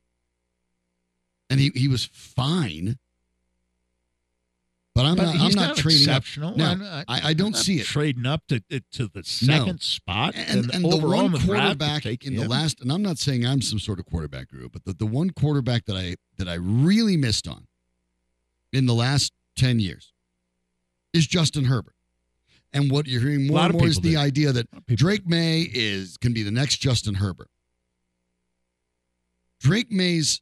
[1.50, 2.98] And he, he was fine.
[4.94, 6.18] But I'm But not, I'm he's not, trading up.
[6.18, 6.58] exceptional.
[6.58, 7.86] No, I'm- uh, I, I I'm don't not see it.
[7.86, 8.60] Trading up to
[8.92, 12.82] to the second spot And, and the one in the to quarterback in the last,
[12.82, 15.86] and I'm not saying I'm some sort of quarterback guru, but the, the one quarterback
[15.86, 17.68] that I that I really missed on
[18.74, 20.12] in the last 10 years
[21.16, 21.94] is Justin Herbert.
[22.74, 24.18] And what you're hearing more and more is the did.
[24.18, 27.50] idea that A lot of people Drake Maye is can be the next Justin Herbert.
[29.60, 30.42] Drake Maye's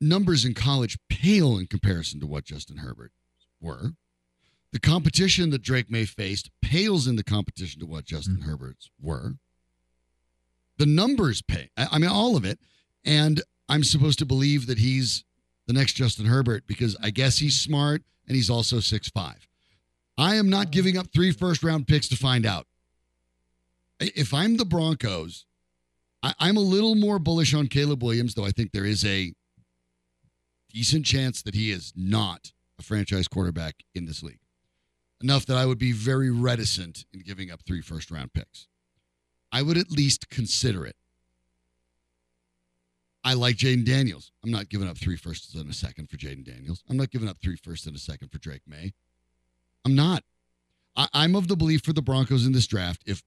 [0.00, 3.12] numbers in college pale in comparison to what Justin Herbert
[3.60, 3.92] were.
[4.72, 8.42] The competition that Drake Maye faced pales in the competition to what Justin Mhm.
[8.44, 9.36] Herbert's were.
[10.78, 11.70] The numbers pay.
[11.76, 12.58] I I mean, all of it.
[13.04, 15.24] And I'm supposed to believe that he's
[15.66, 19.46] the next Justin Herbert because I guess he's smart and he's also six five.
[20.18, 22.66] I am not giving up three first round picks to find out.
[24.00, 25.46] If I'm the Broncos,
[26.22, 29.32] I, I'm a little more bullish on Caleb Williams, though I think there is a
[30.70, 34.40] decent chance that he is not a franchise quarterback in this league.
[35.22, 38.68] Enough that I would be very reticent in giving up three first round picks.
[39.50, 40.96] I would at least consider it.
[43.24, 44.30] I like Jayden Daniels.
[44.44, 46.84] I'm not giving up three firsts and a second for Jayden Daniels.
[46.88, 48.92] I'm not giving up three firsts and a second for Drake Maye.
[49.86, 50.24] I'm not.
[50.96, 53.22] I, I'm of the belief for the Broncos in this draft, if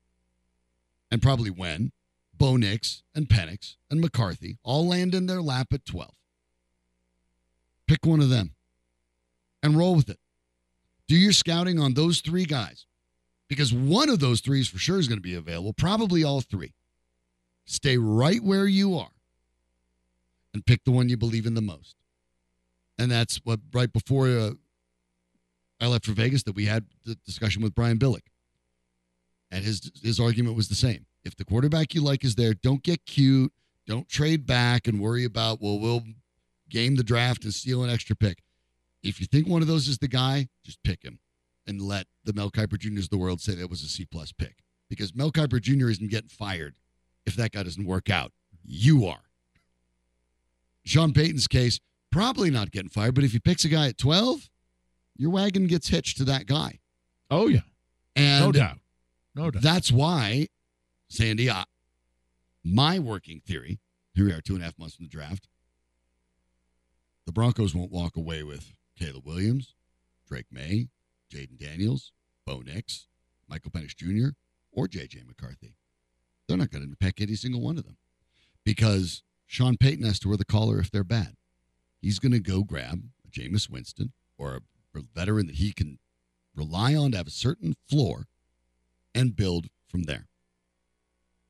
[1.09, 1.93] and probably when
[2.33, 6.11] Bo Nix and Penix and McCarthy all land in their lap at 12.
[7.87, 8.55] Pick one of them
[9.63, 10.19] and roll with it.
[11.07, 12.85] Do your scouting on those three guys
[13.47, 16.41] because one of those three is for sure is going to be available, probably all
[16.41, 16.73] three.
[17.63, 19.11] Stay right where you are
[20.53, 21.95] and pick the one you believe in the most.
[22.97, 24.51] And that's what right before uh,
[25.79, 28.27] I left for Vegas that we had the discussion with Brian Billick.
[29.51, 31.05] And his his argument was the same.
[31.23, 33.51] If the quarterback you like is there, don't get cute.
[33.87, 36.03] Don't trade back and worry about, well, we'll
[36.69, 38.43] game the draft and steal an extra pick.
[39.01, 41.19] If you think one of those is the guy, just pick him
[41.65, 44.31] and let the Mel Kiper Jr.'s of the world say that was a C plus
[44.31, 44.57] pick.
[44.89, 45.89] Because Mel Kiper Jr.
[45.89, 46.75] isn't getting fired
[47.25, 48.31] if that guy doesn't work out.
[48.63, 49.21] You are.
[50.83, 51.79] Sean Payton's case,
[52.11, 54.49] probably not getting fired, but if he picks a guy at 12,
[55.19, 56.79] your wagon gets hitched to that guy.
[57.29, 57.59] Oh yeah,
[58.15, 58.77] And no doubt,
[59.35, 59.61] no doubt.
[59.61, 60.47] that's why,
[61.09, 61.65] Sandy, I,
[62.63, 63.79] my working theory,
[64.15, 65.47] here we are two and a half months from the draft,
[67.25, 69.75] the Broncos won't walk away with Caleb Williams,
[70.27, 70.87] Drake Maye,
[71.31, 72.11] Jayden Daniels,
[72.45, 73.05] Bo Nix,
[73.47, 74.29] Michael Penix Jr.,
[74.71, 75.23] or J.J.
[75.27, 75.75] McCarthy.
[76.47, 77.97] They're not going to pick any single one of them
[78.65, 81.35] because Sean Payton has to wear the collar if they're bad.
[82.01, 84.59] He's going to go grab a Jameis Winston or a
[84.93, 85.99] veteran that he can
[86.55, 88.27] rely on to have a certain floor
[89.15, 90.27] and build from there.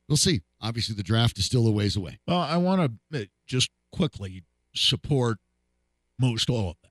[0.08, 0.41] We'll see.
[0.62, 2.19] Obviously, the draft is still a ways away.
[2.28, 5.38] Well, I want to uh, just quickly support
[6.17, 6.89] most all of that.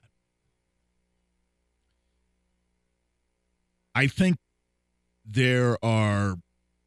[3.95, 4.37] I think
[5.25, 6.37] there are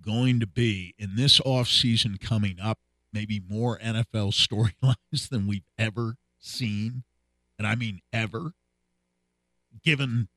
[0.01, 2.79] going to be in this offseason coming up
[3.13, 4.31] maybe more NFL
[4.81, 7.03] storylines than we've ever seen.
[7.57, 8.53] And I mean ever,
[9.83, 10.27] given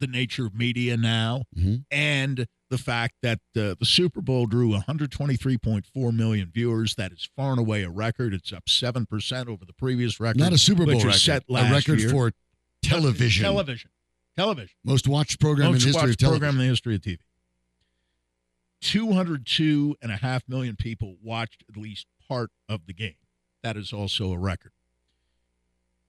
[0.00, 1.84] the nature of media now Mhm.
[1.90, 6.96] and the fact that uh, the Super Bowl drew 123.4 million viewers.
[6.96, 8.34] That is far and away a record.
[8.34, 10.38] It's up 7% over the previous record.
[10.40, 12.10] Not a Super Bowl record, set a record year.
[12.10, 12.32] for
[12.82, 13.44] television.
[13.44, 13.90] Television.
[14.36, 14.74] Television.
[14.84, 16.30] Most watched program Most in history of television.
[16.40, 17.18] program in the history of TV.
[18.80, 23.14] 202 and a half million people watched at least part of the game.
[23.62, 24.72] That is also a record.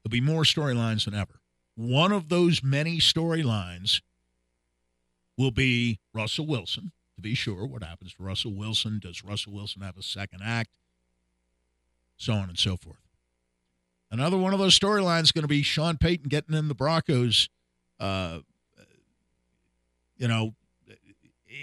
[0.03, 1.39] There'll be more storylines than ever.
[1.75, 4.01] One of those many storylines
[5.37, 7.65] will be Russell Wilson, to be sure.
[7.65, 8.99] What happens to Russell Wilson?
[8.99, 10.69] Does Russell Wilson have a second act?
[12.17, 12.99] So on and so forth.
[14.09, 17.49] Another one of those storylines is going to be Sean Payton getting in the Broncos,
[17.99, 18.39] uh,
[20.17, 20.53] you know,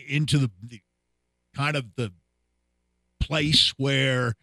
[0.07, 0.83] into the, the
[1.55, 2.13] kind of the
[3.21, 4.35] place where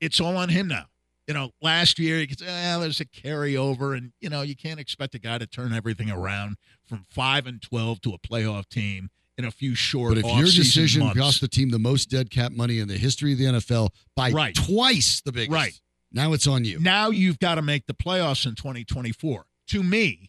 [0.00, 0.86] it's all on him now.
[1.28, 4.56] You know, last year you could say, well, there's a carryover, and you know you
[4.56, 8.68] can't expect a guy to turn everything around from five and twelve to a playoff
[8.68, 9.08] team
[9.38, 10.14] in a few short.
[10.14, 11.18] But if your decision months.
[11.20, 14.30] cost the team the most dead cap money in the history of the NFL by
[14.30, 14.54] Right.
[14.54, 15.80] twice the biggest, Right.
[16.12, 16.80] now it's on you.
[16.80, 19.46] now you've got to make the playoffs in 2024.
[19.68, 20.28] To me,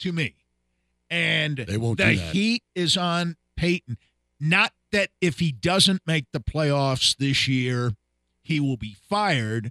[0.00, 0.34] to me,
[1.10, 2.34] and They won't the do that.
[2.34, 3.98] heat is on Payton.
[4.40, 7.92] Not that if he doesn't make the playoffs this year,
[8.42, 9.70] he will be fired,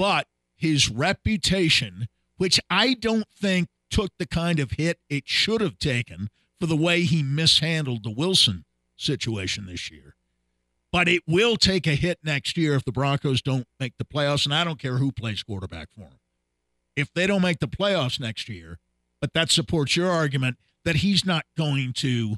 [0.00, 0.26] but
[0.56, 6.30] his reputation, which I don't think took the kind of hit it should have taken
[6.58, 8.64] for the way he mishandled the Wilson
[8.96, 10.14] situation this year.
[10.90, 14.46] But it will take a hit next year if the Broncos don't make the playoffs,
[14.46, 16.18] and I don't care who plays quarterback for them.
[16.96, 18.78] If they don't make the playoffs next year,
[19.20, 22.36] but that supports your argument that he's not going to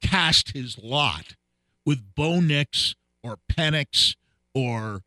[0.00, 1.34] cast his lot
[1.84, 2.94] with Bo Nix
[3.24, 4.14] or Penix
[4.54, 5.00] or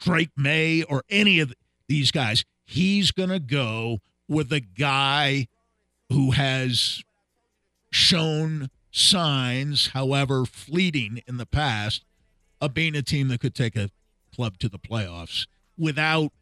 [0.00, 1.52] Drake Maye or any of
[1.88, 2.44] these guys.
[2.64, 3.98] He's going to go
[4.28, 5.46] with a guy
[6.08, 7.02] who has
[7.90, 12.04] shown signs, however fleeting in the past,
[12.60, 13.90] of being a team that could take a
[14.34, 15.46] club to the playoffs
[15.78, 16.32] without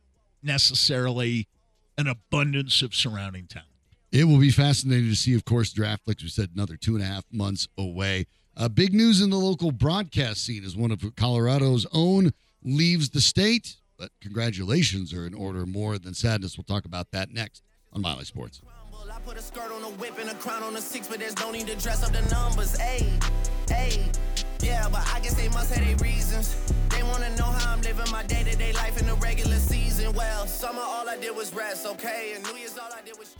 [0.43, 1.47] necessarily
[1.97, 3.69] an abundance of surrounding talent.
[4.11, 7.03] It will be fascinating to see, of course, draft, like we said, another two and
[7.03, 8.27] a half months away.
[8.57, 12.33] Uh, big news in the local broadcast scene is one of Colorado's own
[12.63, 16.57] leaves the state, but congratulations are in order more than sadness.
[16.57, 18.61] We'll talk about that next on Mile High Sports.
[19.19, 21.37] I put a skirt on a whip and a crown on a six, but there's
[21.41, 22.79] no need to dress up the numbers.
[22.79, 23.11] Hey,
[23.69, 24.05] hey,
[24.61, 26.55] yeah, but I guess they must have their reasons.
[26.91, 30.13] They wanna know how I'm living my day to day life in the regular season.
[30.13, 33.35] Well, summer all I did was rest, okay, and New Year's all I did was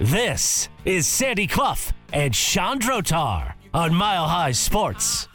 [0.00, 5.26] This is Sandy Clough and Shawn Drotar on Mile High Sports.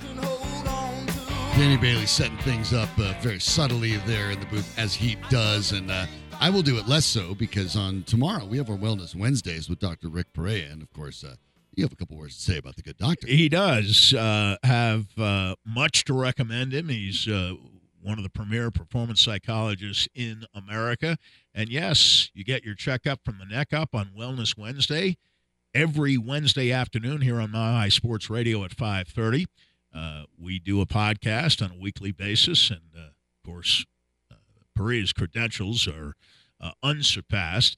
[1.57, 5.73] Danny Bailey setting things up uh, very subtly there in the booth as he does,
[5.73, 6.05] and uh,
[6.39, 9.79] I will do it less so because on tomorrow we have our Wellness Wednesdays with
[9.79, 10.07] Dr.
[10.07, 11.35] Rick Perea, and of course uh,
[11.75, 13.27] you have a couple words to say about the good doctor.
[13.27, 16.87] He does uh, have uh, much to recommend him.
[16.87, 17.55] He's uh,
[18.03, 21.17] one of the premier performance psychologists in America.
[21.53, 25.17] And yes, you get your checkup from the neck up on Wellness Wednesday
[25.73, 29.45] every Wednesday afternoon here on My Sports Radio at 5:30.
[29.93, 33.85] Uh, we do a podcast on a weekly basis, and uh, of course,
[34.31, 34.35] uh,
[34.75, 36.13] Perea's credentials are
[36.59, 37.77] uh, unsurpassed.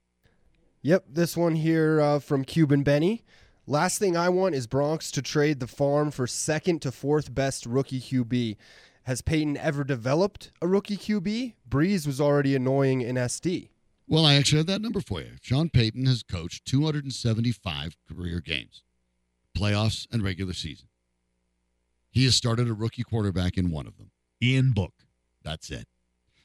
[0.86, 3.23] Yep, this one here uh, from Cuban Benny.
[3.65, 7.65] Last thing I want is Bronx to trade the farm for second to fourth best
[7.65, 8.57] rookie QB.
[9.03, 11.53] Has Payton ever developed a rookie QB?
[11.69, 13.69] Brees was already annoying in SD.
[14.09, 15.31] Well, I actually have that number for you.
[15.41, 18.84] Sean Payton has coached 275 career games,
[19.57, 20.89] playoffs and regular season.
[22.11, 24.11] He has started a rookie quarterback in one of them.
[24.41, 24.93] Ian Book.
[25.43, 25.88] That's it.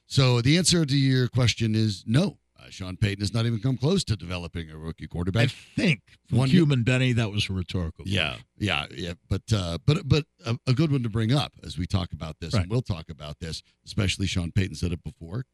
[0.07, 2.39] So the answer to your question is no.
[2.61, 5.45] Uh, Sean Payton has not even come close to developing a rookie quarterback.
[5.45, 8.05] I think from One- Cuban Benny that was rhetorical.
[8.09, 9.13] Yeah, yeah, yeah.
[9.29, 12.37] But uh, but but a, a good one to bring up as we talk about
[12.41, 12.63] this, Right.
[12.63, 13.63] and we'll talk about this.
[13.87, 15.45] Especially Sean Payton said it before.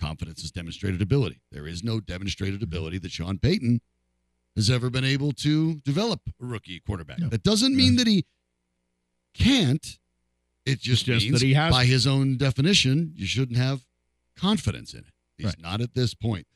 [0.00, 1.40] Confidence is demonstrated ability.
[1.52, 3.80] There is no demonstrated ability that Sean Payton
[4.56, 7.18] has ever been able to develop a rookie quarterback.
[7.18, 7.28] No.
[7.28, 8.24] That doesn't mean that he
[9.34, 9.98] can't.
[10.66, 11.74] It just, Just means that he hasn't.
[11.74, 13.82] by his own definition, you shouldn't have
[14.36, 15.12] confidence in it.
[15.36, 15.60] He's Right.
[15.60, 16.46] not at this point.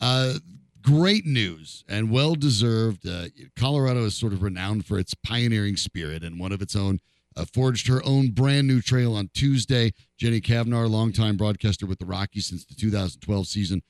[0.00, 0.38] Uh,
[0.82, 3.06] great news and well deserved.
[3.08, 3.26] Uh,
[3.56, 7.00] Colorado is sort of renowned for its pioneering spirit, and one of its own
[7.36, 9.92] uh, forged her own brand new trail on Tuesday.
[10.18, 13.82] Jenny Cavnar, longtime broadcaster with the Rockies since the 2012 season,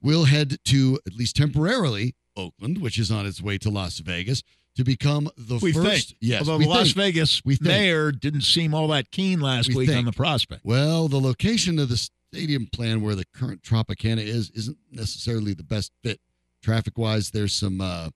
[0.00, 4.42] will head to at least temporarily Oakland, which is on its way to Las Vegas,
[4.76, 6.08] to become the we first.
[6.10, 6.18] think.
[6.20, 6.96] Yes, Although the Las think.
[6.96, 7.66] Vegas We think.
[7.68, 10.64] mayor didn't seem all that keen last We week on the prospect.
[10.64, 15.62] Well, the location of the stadium plan where the current Tropicana is isn't necessarily the
[15.62, 16.20] best fit
[16.62, 17.30] traffic wise.
[17.30, 18.10] There's some uh,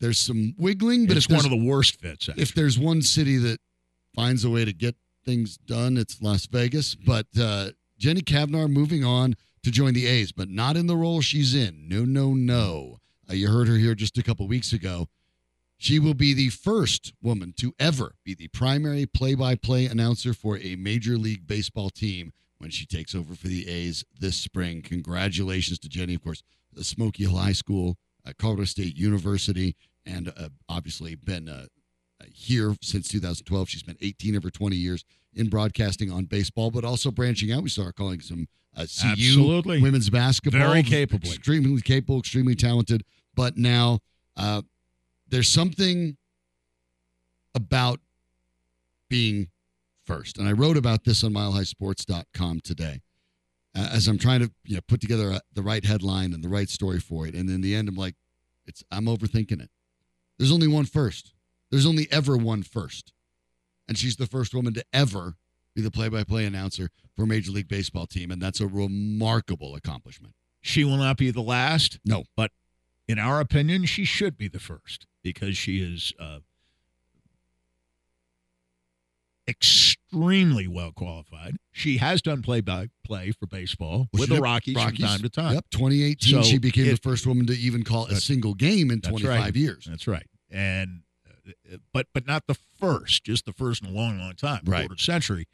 [0.00, 2.28] there's some wiggling, but it's one of the worst fits.
[2.28, 2.42] Actually.
[2.42, 3.58] if there's one city that
[4.14, 4.94] finds a way to get
[5.24, 6.94] things done, it's Las Vegas.
[6.94, 11.20] But uh, Jenny Cavnar moving on to join the A's, but not in the role
[11.20, 11.88] she's in.
[11.88, 12.98] No, no, no.
[13.28, 15.08] Uh, you heard her here just a couple weeks ago.
[15.78, 20.32] She will be the first woman to ever be the primary play by play announcer
[20.32, 24.82] for a Major League Baseball team when she takes over for the A's this spring.
[24.82, 26.42] Congratulations to Jenny, of course,
[26.72, 27.96] the Smoky Hill High School,
[28.26, 31.66] uh, Colorado State University, and uh, obviously been uh,
[32.32, 33.68] here since 2012.
[33.68, 35.04] She spent 18 of her 20 years
[35.34, 37.62] in broadcasting on baseball, but also branching out.
[37.62, 39.82] We saw her calling some uh, CU Absolutely.
[39.82, 40.60] women's basketball.
[40.60, 41.28] Very capable.
[41.28, 43.04] Extremely capable, extremely talented.
[43.34, 44.00] But now
[44.36, 44.62] uh,
[45.28, 46.16] there's something
[47.54, 48.00] about
[49.08, 49.48] being
[50.06, 50.38] first.
[50.38, 53.00] And I wrote about this on milehighsports.com today
[53.76, 56.48] uh, as I'm trying to you know, put together a, the right headline and the
[56.48, 57.34] right story for it.
[57.34, 58.14] And in the end, I'm like,
[58.66, 59.70] it's I'm overthinking it.
[60.38, 61.32] There's only one first.
[61.70, 63.12] There's only ever one first.
[63.88, 65.34] And she's the first woman to ever
[65.74, 70.34] be the play-by-play announcer for a Major League Baseball team, and that's a remarkable accomplishment.
[70.62, 71.98] she will not be the last.
[72.04, 72.24] No.
[72.34, 72.50] but
[73.06, 76.38] in our opinion, she should be the first because she is uh,
[80.16, 81.56] extremely well qualified.
[81.72, 85.20] She has done play by play for baseball Well, with the did- Rockies, from time
[85.20, 85.54] to time.
[85.54, 89.00] Yep, 2018, So she became the first woman to even call a single game in
[89.00, 89.56] 25 right.
[89.56, 89.86] years.
[89.88, 90.26] That's right.
[90.50, 91.02] And
[91.46, 94.86] uh, but but not the first, just the first in a long, long time, Right.
[94.88, 95.46] quarter century.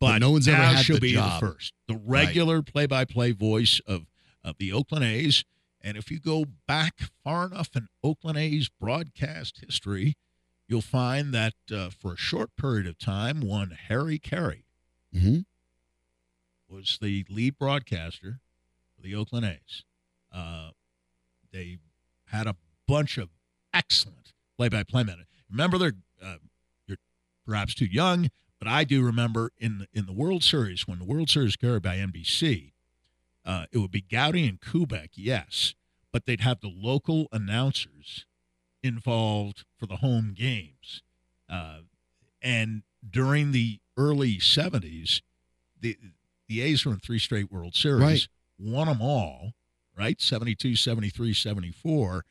[0.00, 1.40] But But, no one's ever had she'll the be job.
[1.40, 4.06] the first, the regular play-by-play voice of
[4.44, 5.44] of the Oakland A's.
[5.84, 6.94] And if you go back
[7.24, 10.14] far enough in Oakland A's broadcast history,
[10.72, 14.64] you'll find that uh, for a short period of time, one Harry Caray
[15.12, 15.40] hmm
[16.66, 18.40] was the lead broadcaster
[18.96, 19.84] for the Oakland A's.
[20.34, 20.70] Uh,
[21.52, 21.76] they
[22.28, 22.56] had a
[22.88, 23.28] bunch of
[23.74, 25.26] excellent play-by-play men.
[25.50, 25.92] Remember, they're
[26.24, 26.36] uh,
[26.86, 26.96] you're
[27.46, 31.04] perhaps too young, but I do remember in the, in the World Series when the
[31.04, 32.72] World Series carried by NBC,
[33.44, 35.74] uh, it would be Gowdy and Kubek, yes,
[36.10, 38.24] but they'd have the local announcers
[38.82, 41.02] involved for the home games.
[41.48, 41.78] Uh,
[42.40, 45.20] and during the early 70s,
[45.80, 45.96] the
[46.48, 48.28] the A's were in three straight World Series, Right.
[48.58, 49.54] won them all,
[49.96, 50.20] right?
[50.20, 52.24] 72, 73, 74.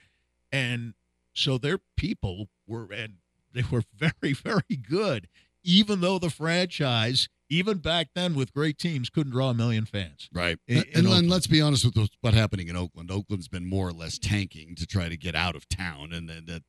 [0.51, 0.93] And
[1.33, 3.15] so their people were, and
[3.53, 5.27] they were very, very good,
[5.63, 10.29] even though the franchise, even back then with great teams, couldn't draw a million fans.
[10.33, 10.57] Right.
[10.67, 11.29] In- and, in and Oakland.
[11.29, 13.11] let's be honest with what's happening in Oakland.
[13.11, 16.45] Oakland's been more or less tanking to try to get out of town, and then
[16.45, 16.63] that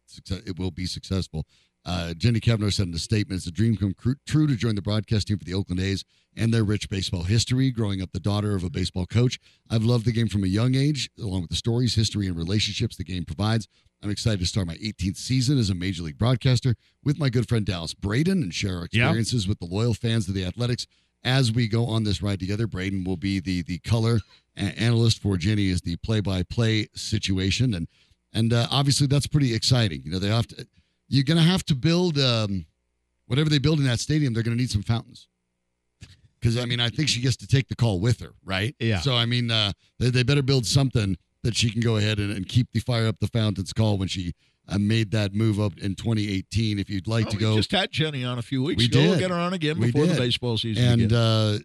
[0.45, 1.47] it will be successful.
[1.85, 3.95] Uh, Jenny Cavnar said in a statement, "It's a dream come
[4.27, 6.05] true to join the broadcast team for the Oakland A's
[6.37, 7.71] and their rich baseball history.
[7.71, 10.75] Growing up the daughter of a baseball coach, I've loved the game from a young
[10.75, 13.69] age, along with the stories, history, and relationships the game provides.
[14.03, 16.75] I'm excited to start my 18th season as a major league broadcaster
[17.05, 20.35] with my good friend Dallas Braden and share our experiences with the loyal fans of
[20.35, 20.87] the Athletics
[21.25, 22.67] as we go on this ride together.
[22.67, 24.21] Braden will be the the color
[24.57, 27.87] analyst for Jenny is the play by play situation, and
[28.33, 30.03] and uh, obviously that's pretty exciting.
[30.05, 30.67] You know, they have to.
[31.13, 32.65] You're going to have to build um,
[33.27, 34.33] whatever they build in that stadium.
[34.33, 35.29] They're going to need some fountains.
[36.41, 38.75] Because I mean, I think she gets to take the call with her, right?
[38.81, 39.01] Yeah.
[39.01, 42.33] So I mean, uh, they, they better build something that she can go ahead and,
[42.33, 44.33] and keep the fire up the fountains call when she
[44.69, 46.79] uh, made that move up in 2018.
[46.79, 49.01] If you'd like to we go, just had Jenny on a few weeks We ago.
[49.01, 49.11] did.
[49.11, 51.59] We'll get her on again before the baseball season and uh,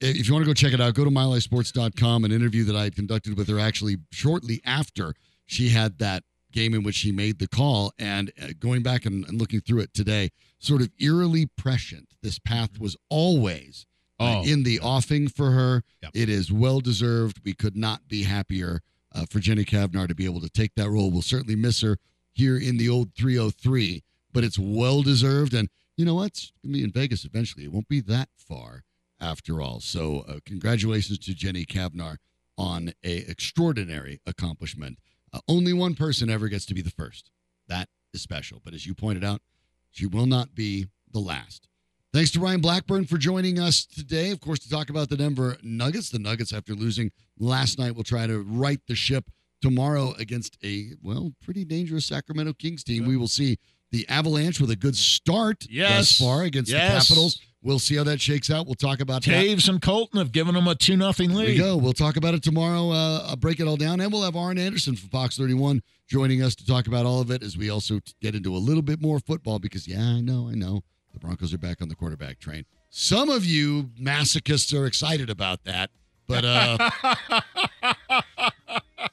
[0.00, 2.24] if you want to go check it out, go to milehighsports.com.
[2.24, 5.14] An interview that I had conducted with her actually shortly after
[5.46, 6.22] she had that
[6.56, 7.92] game in which she made the call.
[7.98, 12.08] And uh, going back and, and looking through it today, sort of eerily prescient.
[12.22, 13.86] This path was always
[14.18, 15.82] uh, Oh, in the offing for her.
[16.02, 16.12] Yep.
[16.14, 17.42] It is well deserved.
[17.44, 18.80] We could not be happier
[19.14, 21.10] uh, for Jenny Cavnar to be able to take that role.
[21.10, 21.98] We'll certainly miss her
[22.32, 24.02] here in the old 303,
[24.32, 25.52] but it's well deserved.
[25.52, 26.28] And you know what?
[26.28, 27.64] It's going to be in Vegas eventually.
[27.64, 28.84] It won't be that far
[29.20, 29.80] after all.
[29.80, 32.16] So, uh, congratulations to Jenny Cavnar
[32.56, 34.98] on a extraordinary accomplishment.
[35.32, 37.30] Uh, only one person ever gets to be the first.
[37.68, 38.60] That is special.
[38.64, 39.40] But as you pointed out,
[39.90, 41.68] she will not be the last.
[42.12, 45.56] Thanks to Ryan Blackburn for joining us today, of course, to talk about the Denver
[45.62, 46.08] Nuggets.
[46.08, 50.92] The Nuggets, after losing last night, will try to right the ship tomorrow against a,
[51.02, 53.06] well, pretty dangerous Sacramento Kings team.
[53.06, 53.58] We will see.
[53.92, 55.96] The Avalanche with a good start Yes.
[55.96, 57.08] thus far against Yes.
[57.08, 57.40] the Capitals.
[57.62, 58.66] We'll see how that shakes out.
[58.66, 59.44] We'll talk about that.
[59.44, 61.58] Toews and Colton have given them a 2 nothing There we lead.
[61.58, 61.76] go.
[61.76, 62.90] We'll talk about it tomorrow.
[62.90, 66.42] Uh, I'll break it all down, and we'll have Aaron Anderson from Fox 31 joining
[66.42, 69.00] us to talk about all of it as we also get into a little bit
[69.02, 70.82] more football because, yeah, I know, I know.
[71.12, 72.66] The Broncos are back on the quarterback train.
[72.90, 75.90] Some of you masochists are excited about that,
[76.28, 76.90] but uh,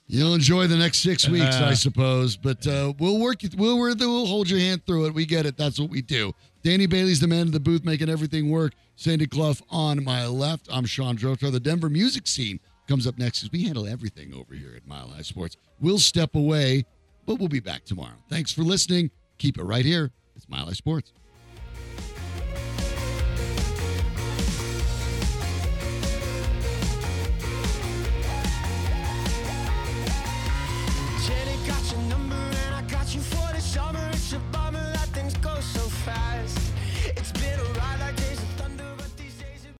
[0.07, 2.37] you'll enjoy the next six weeks, I suppose.
[2.37, 3.37] But uh, we'll work.
[3.55, 5.13] We'll we'll hold your hand through it.
[5.13, 5.57] We get it.
[5.57, 6.33] That's what we do.
[6.63, 8.73] Danny Bailey's the man in the booth, making everything work.
[8.95, 10.67] Sandy Clough on my left.
[10.71, 11.51] I'm Shawn Drotar.
[11.51, 15.09] The Denver music scene comes up next because we handle everything over here at Mile
[15.09, 15.57] High Sports.
[15.79, 16.85] We'll step away,
[17.25, 18.15] but we'll be back tomorrow.
[18.29, 19.11] Thanks for listening.
[19.39, 20.11] Keep it right here.
[20.35, 21.11] It's Mile High Sports.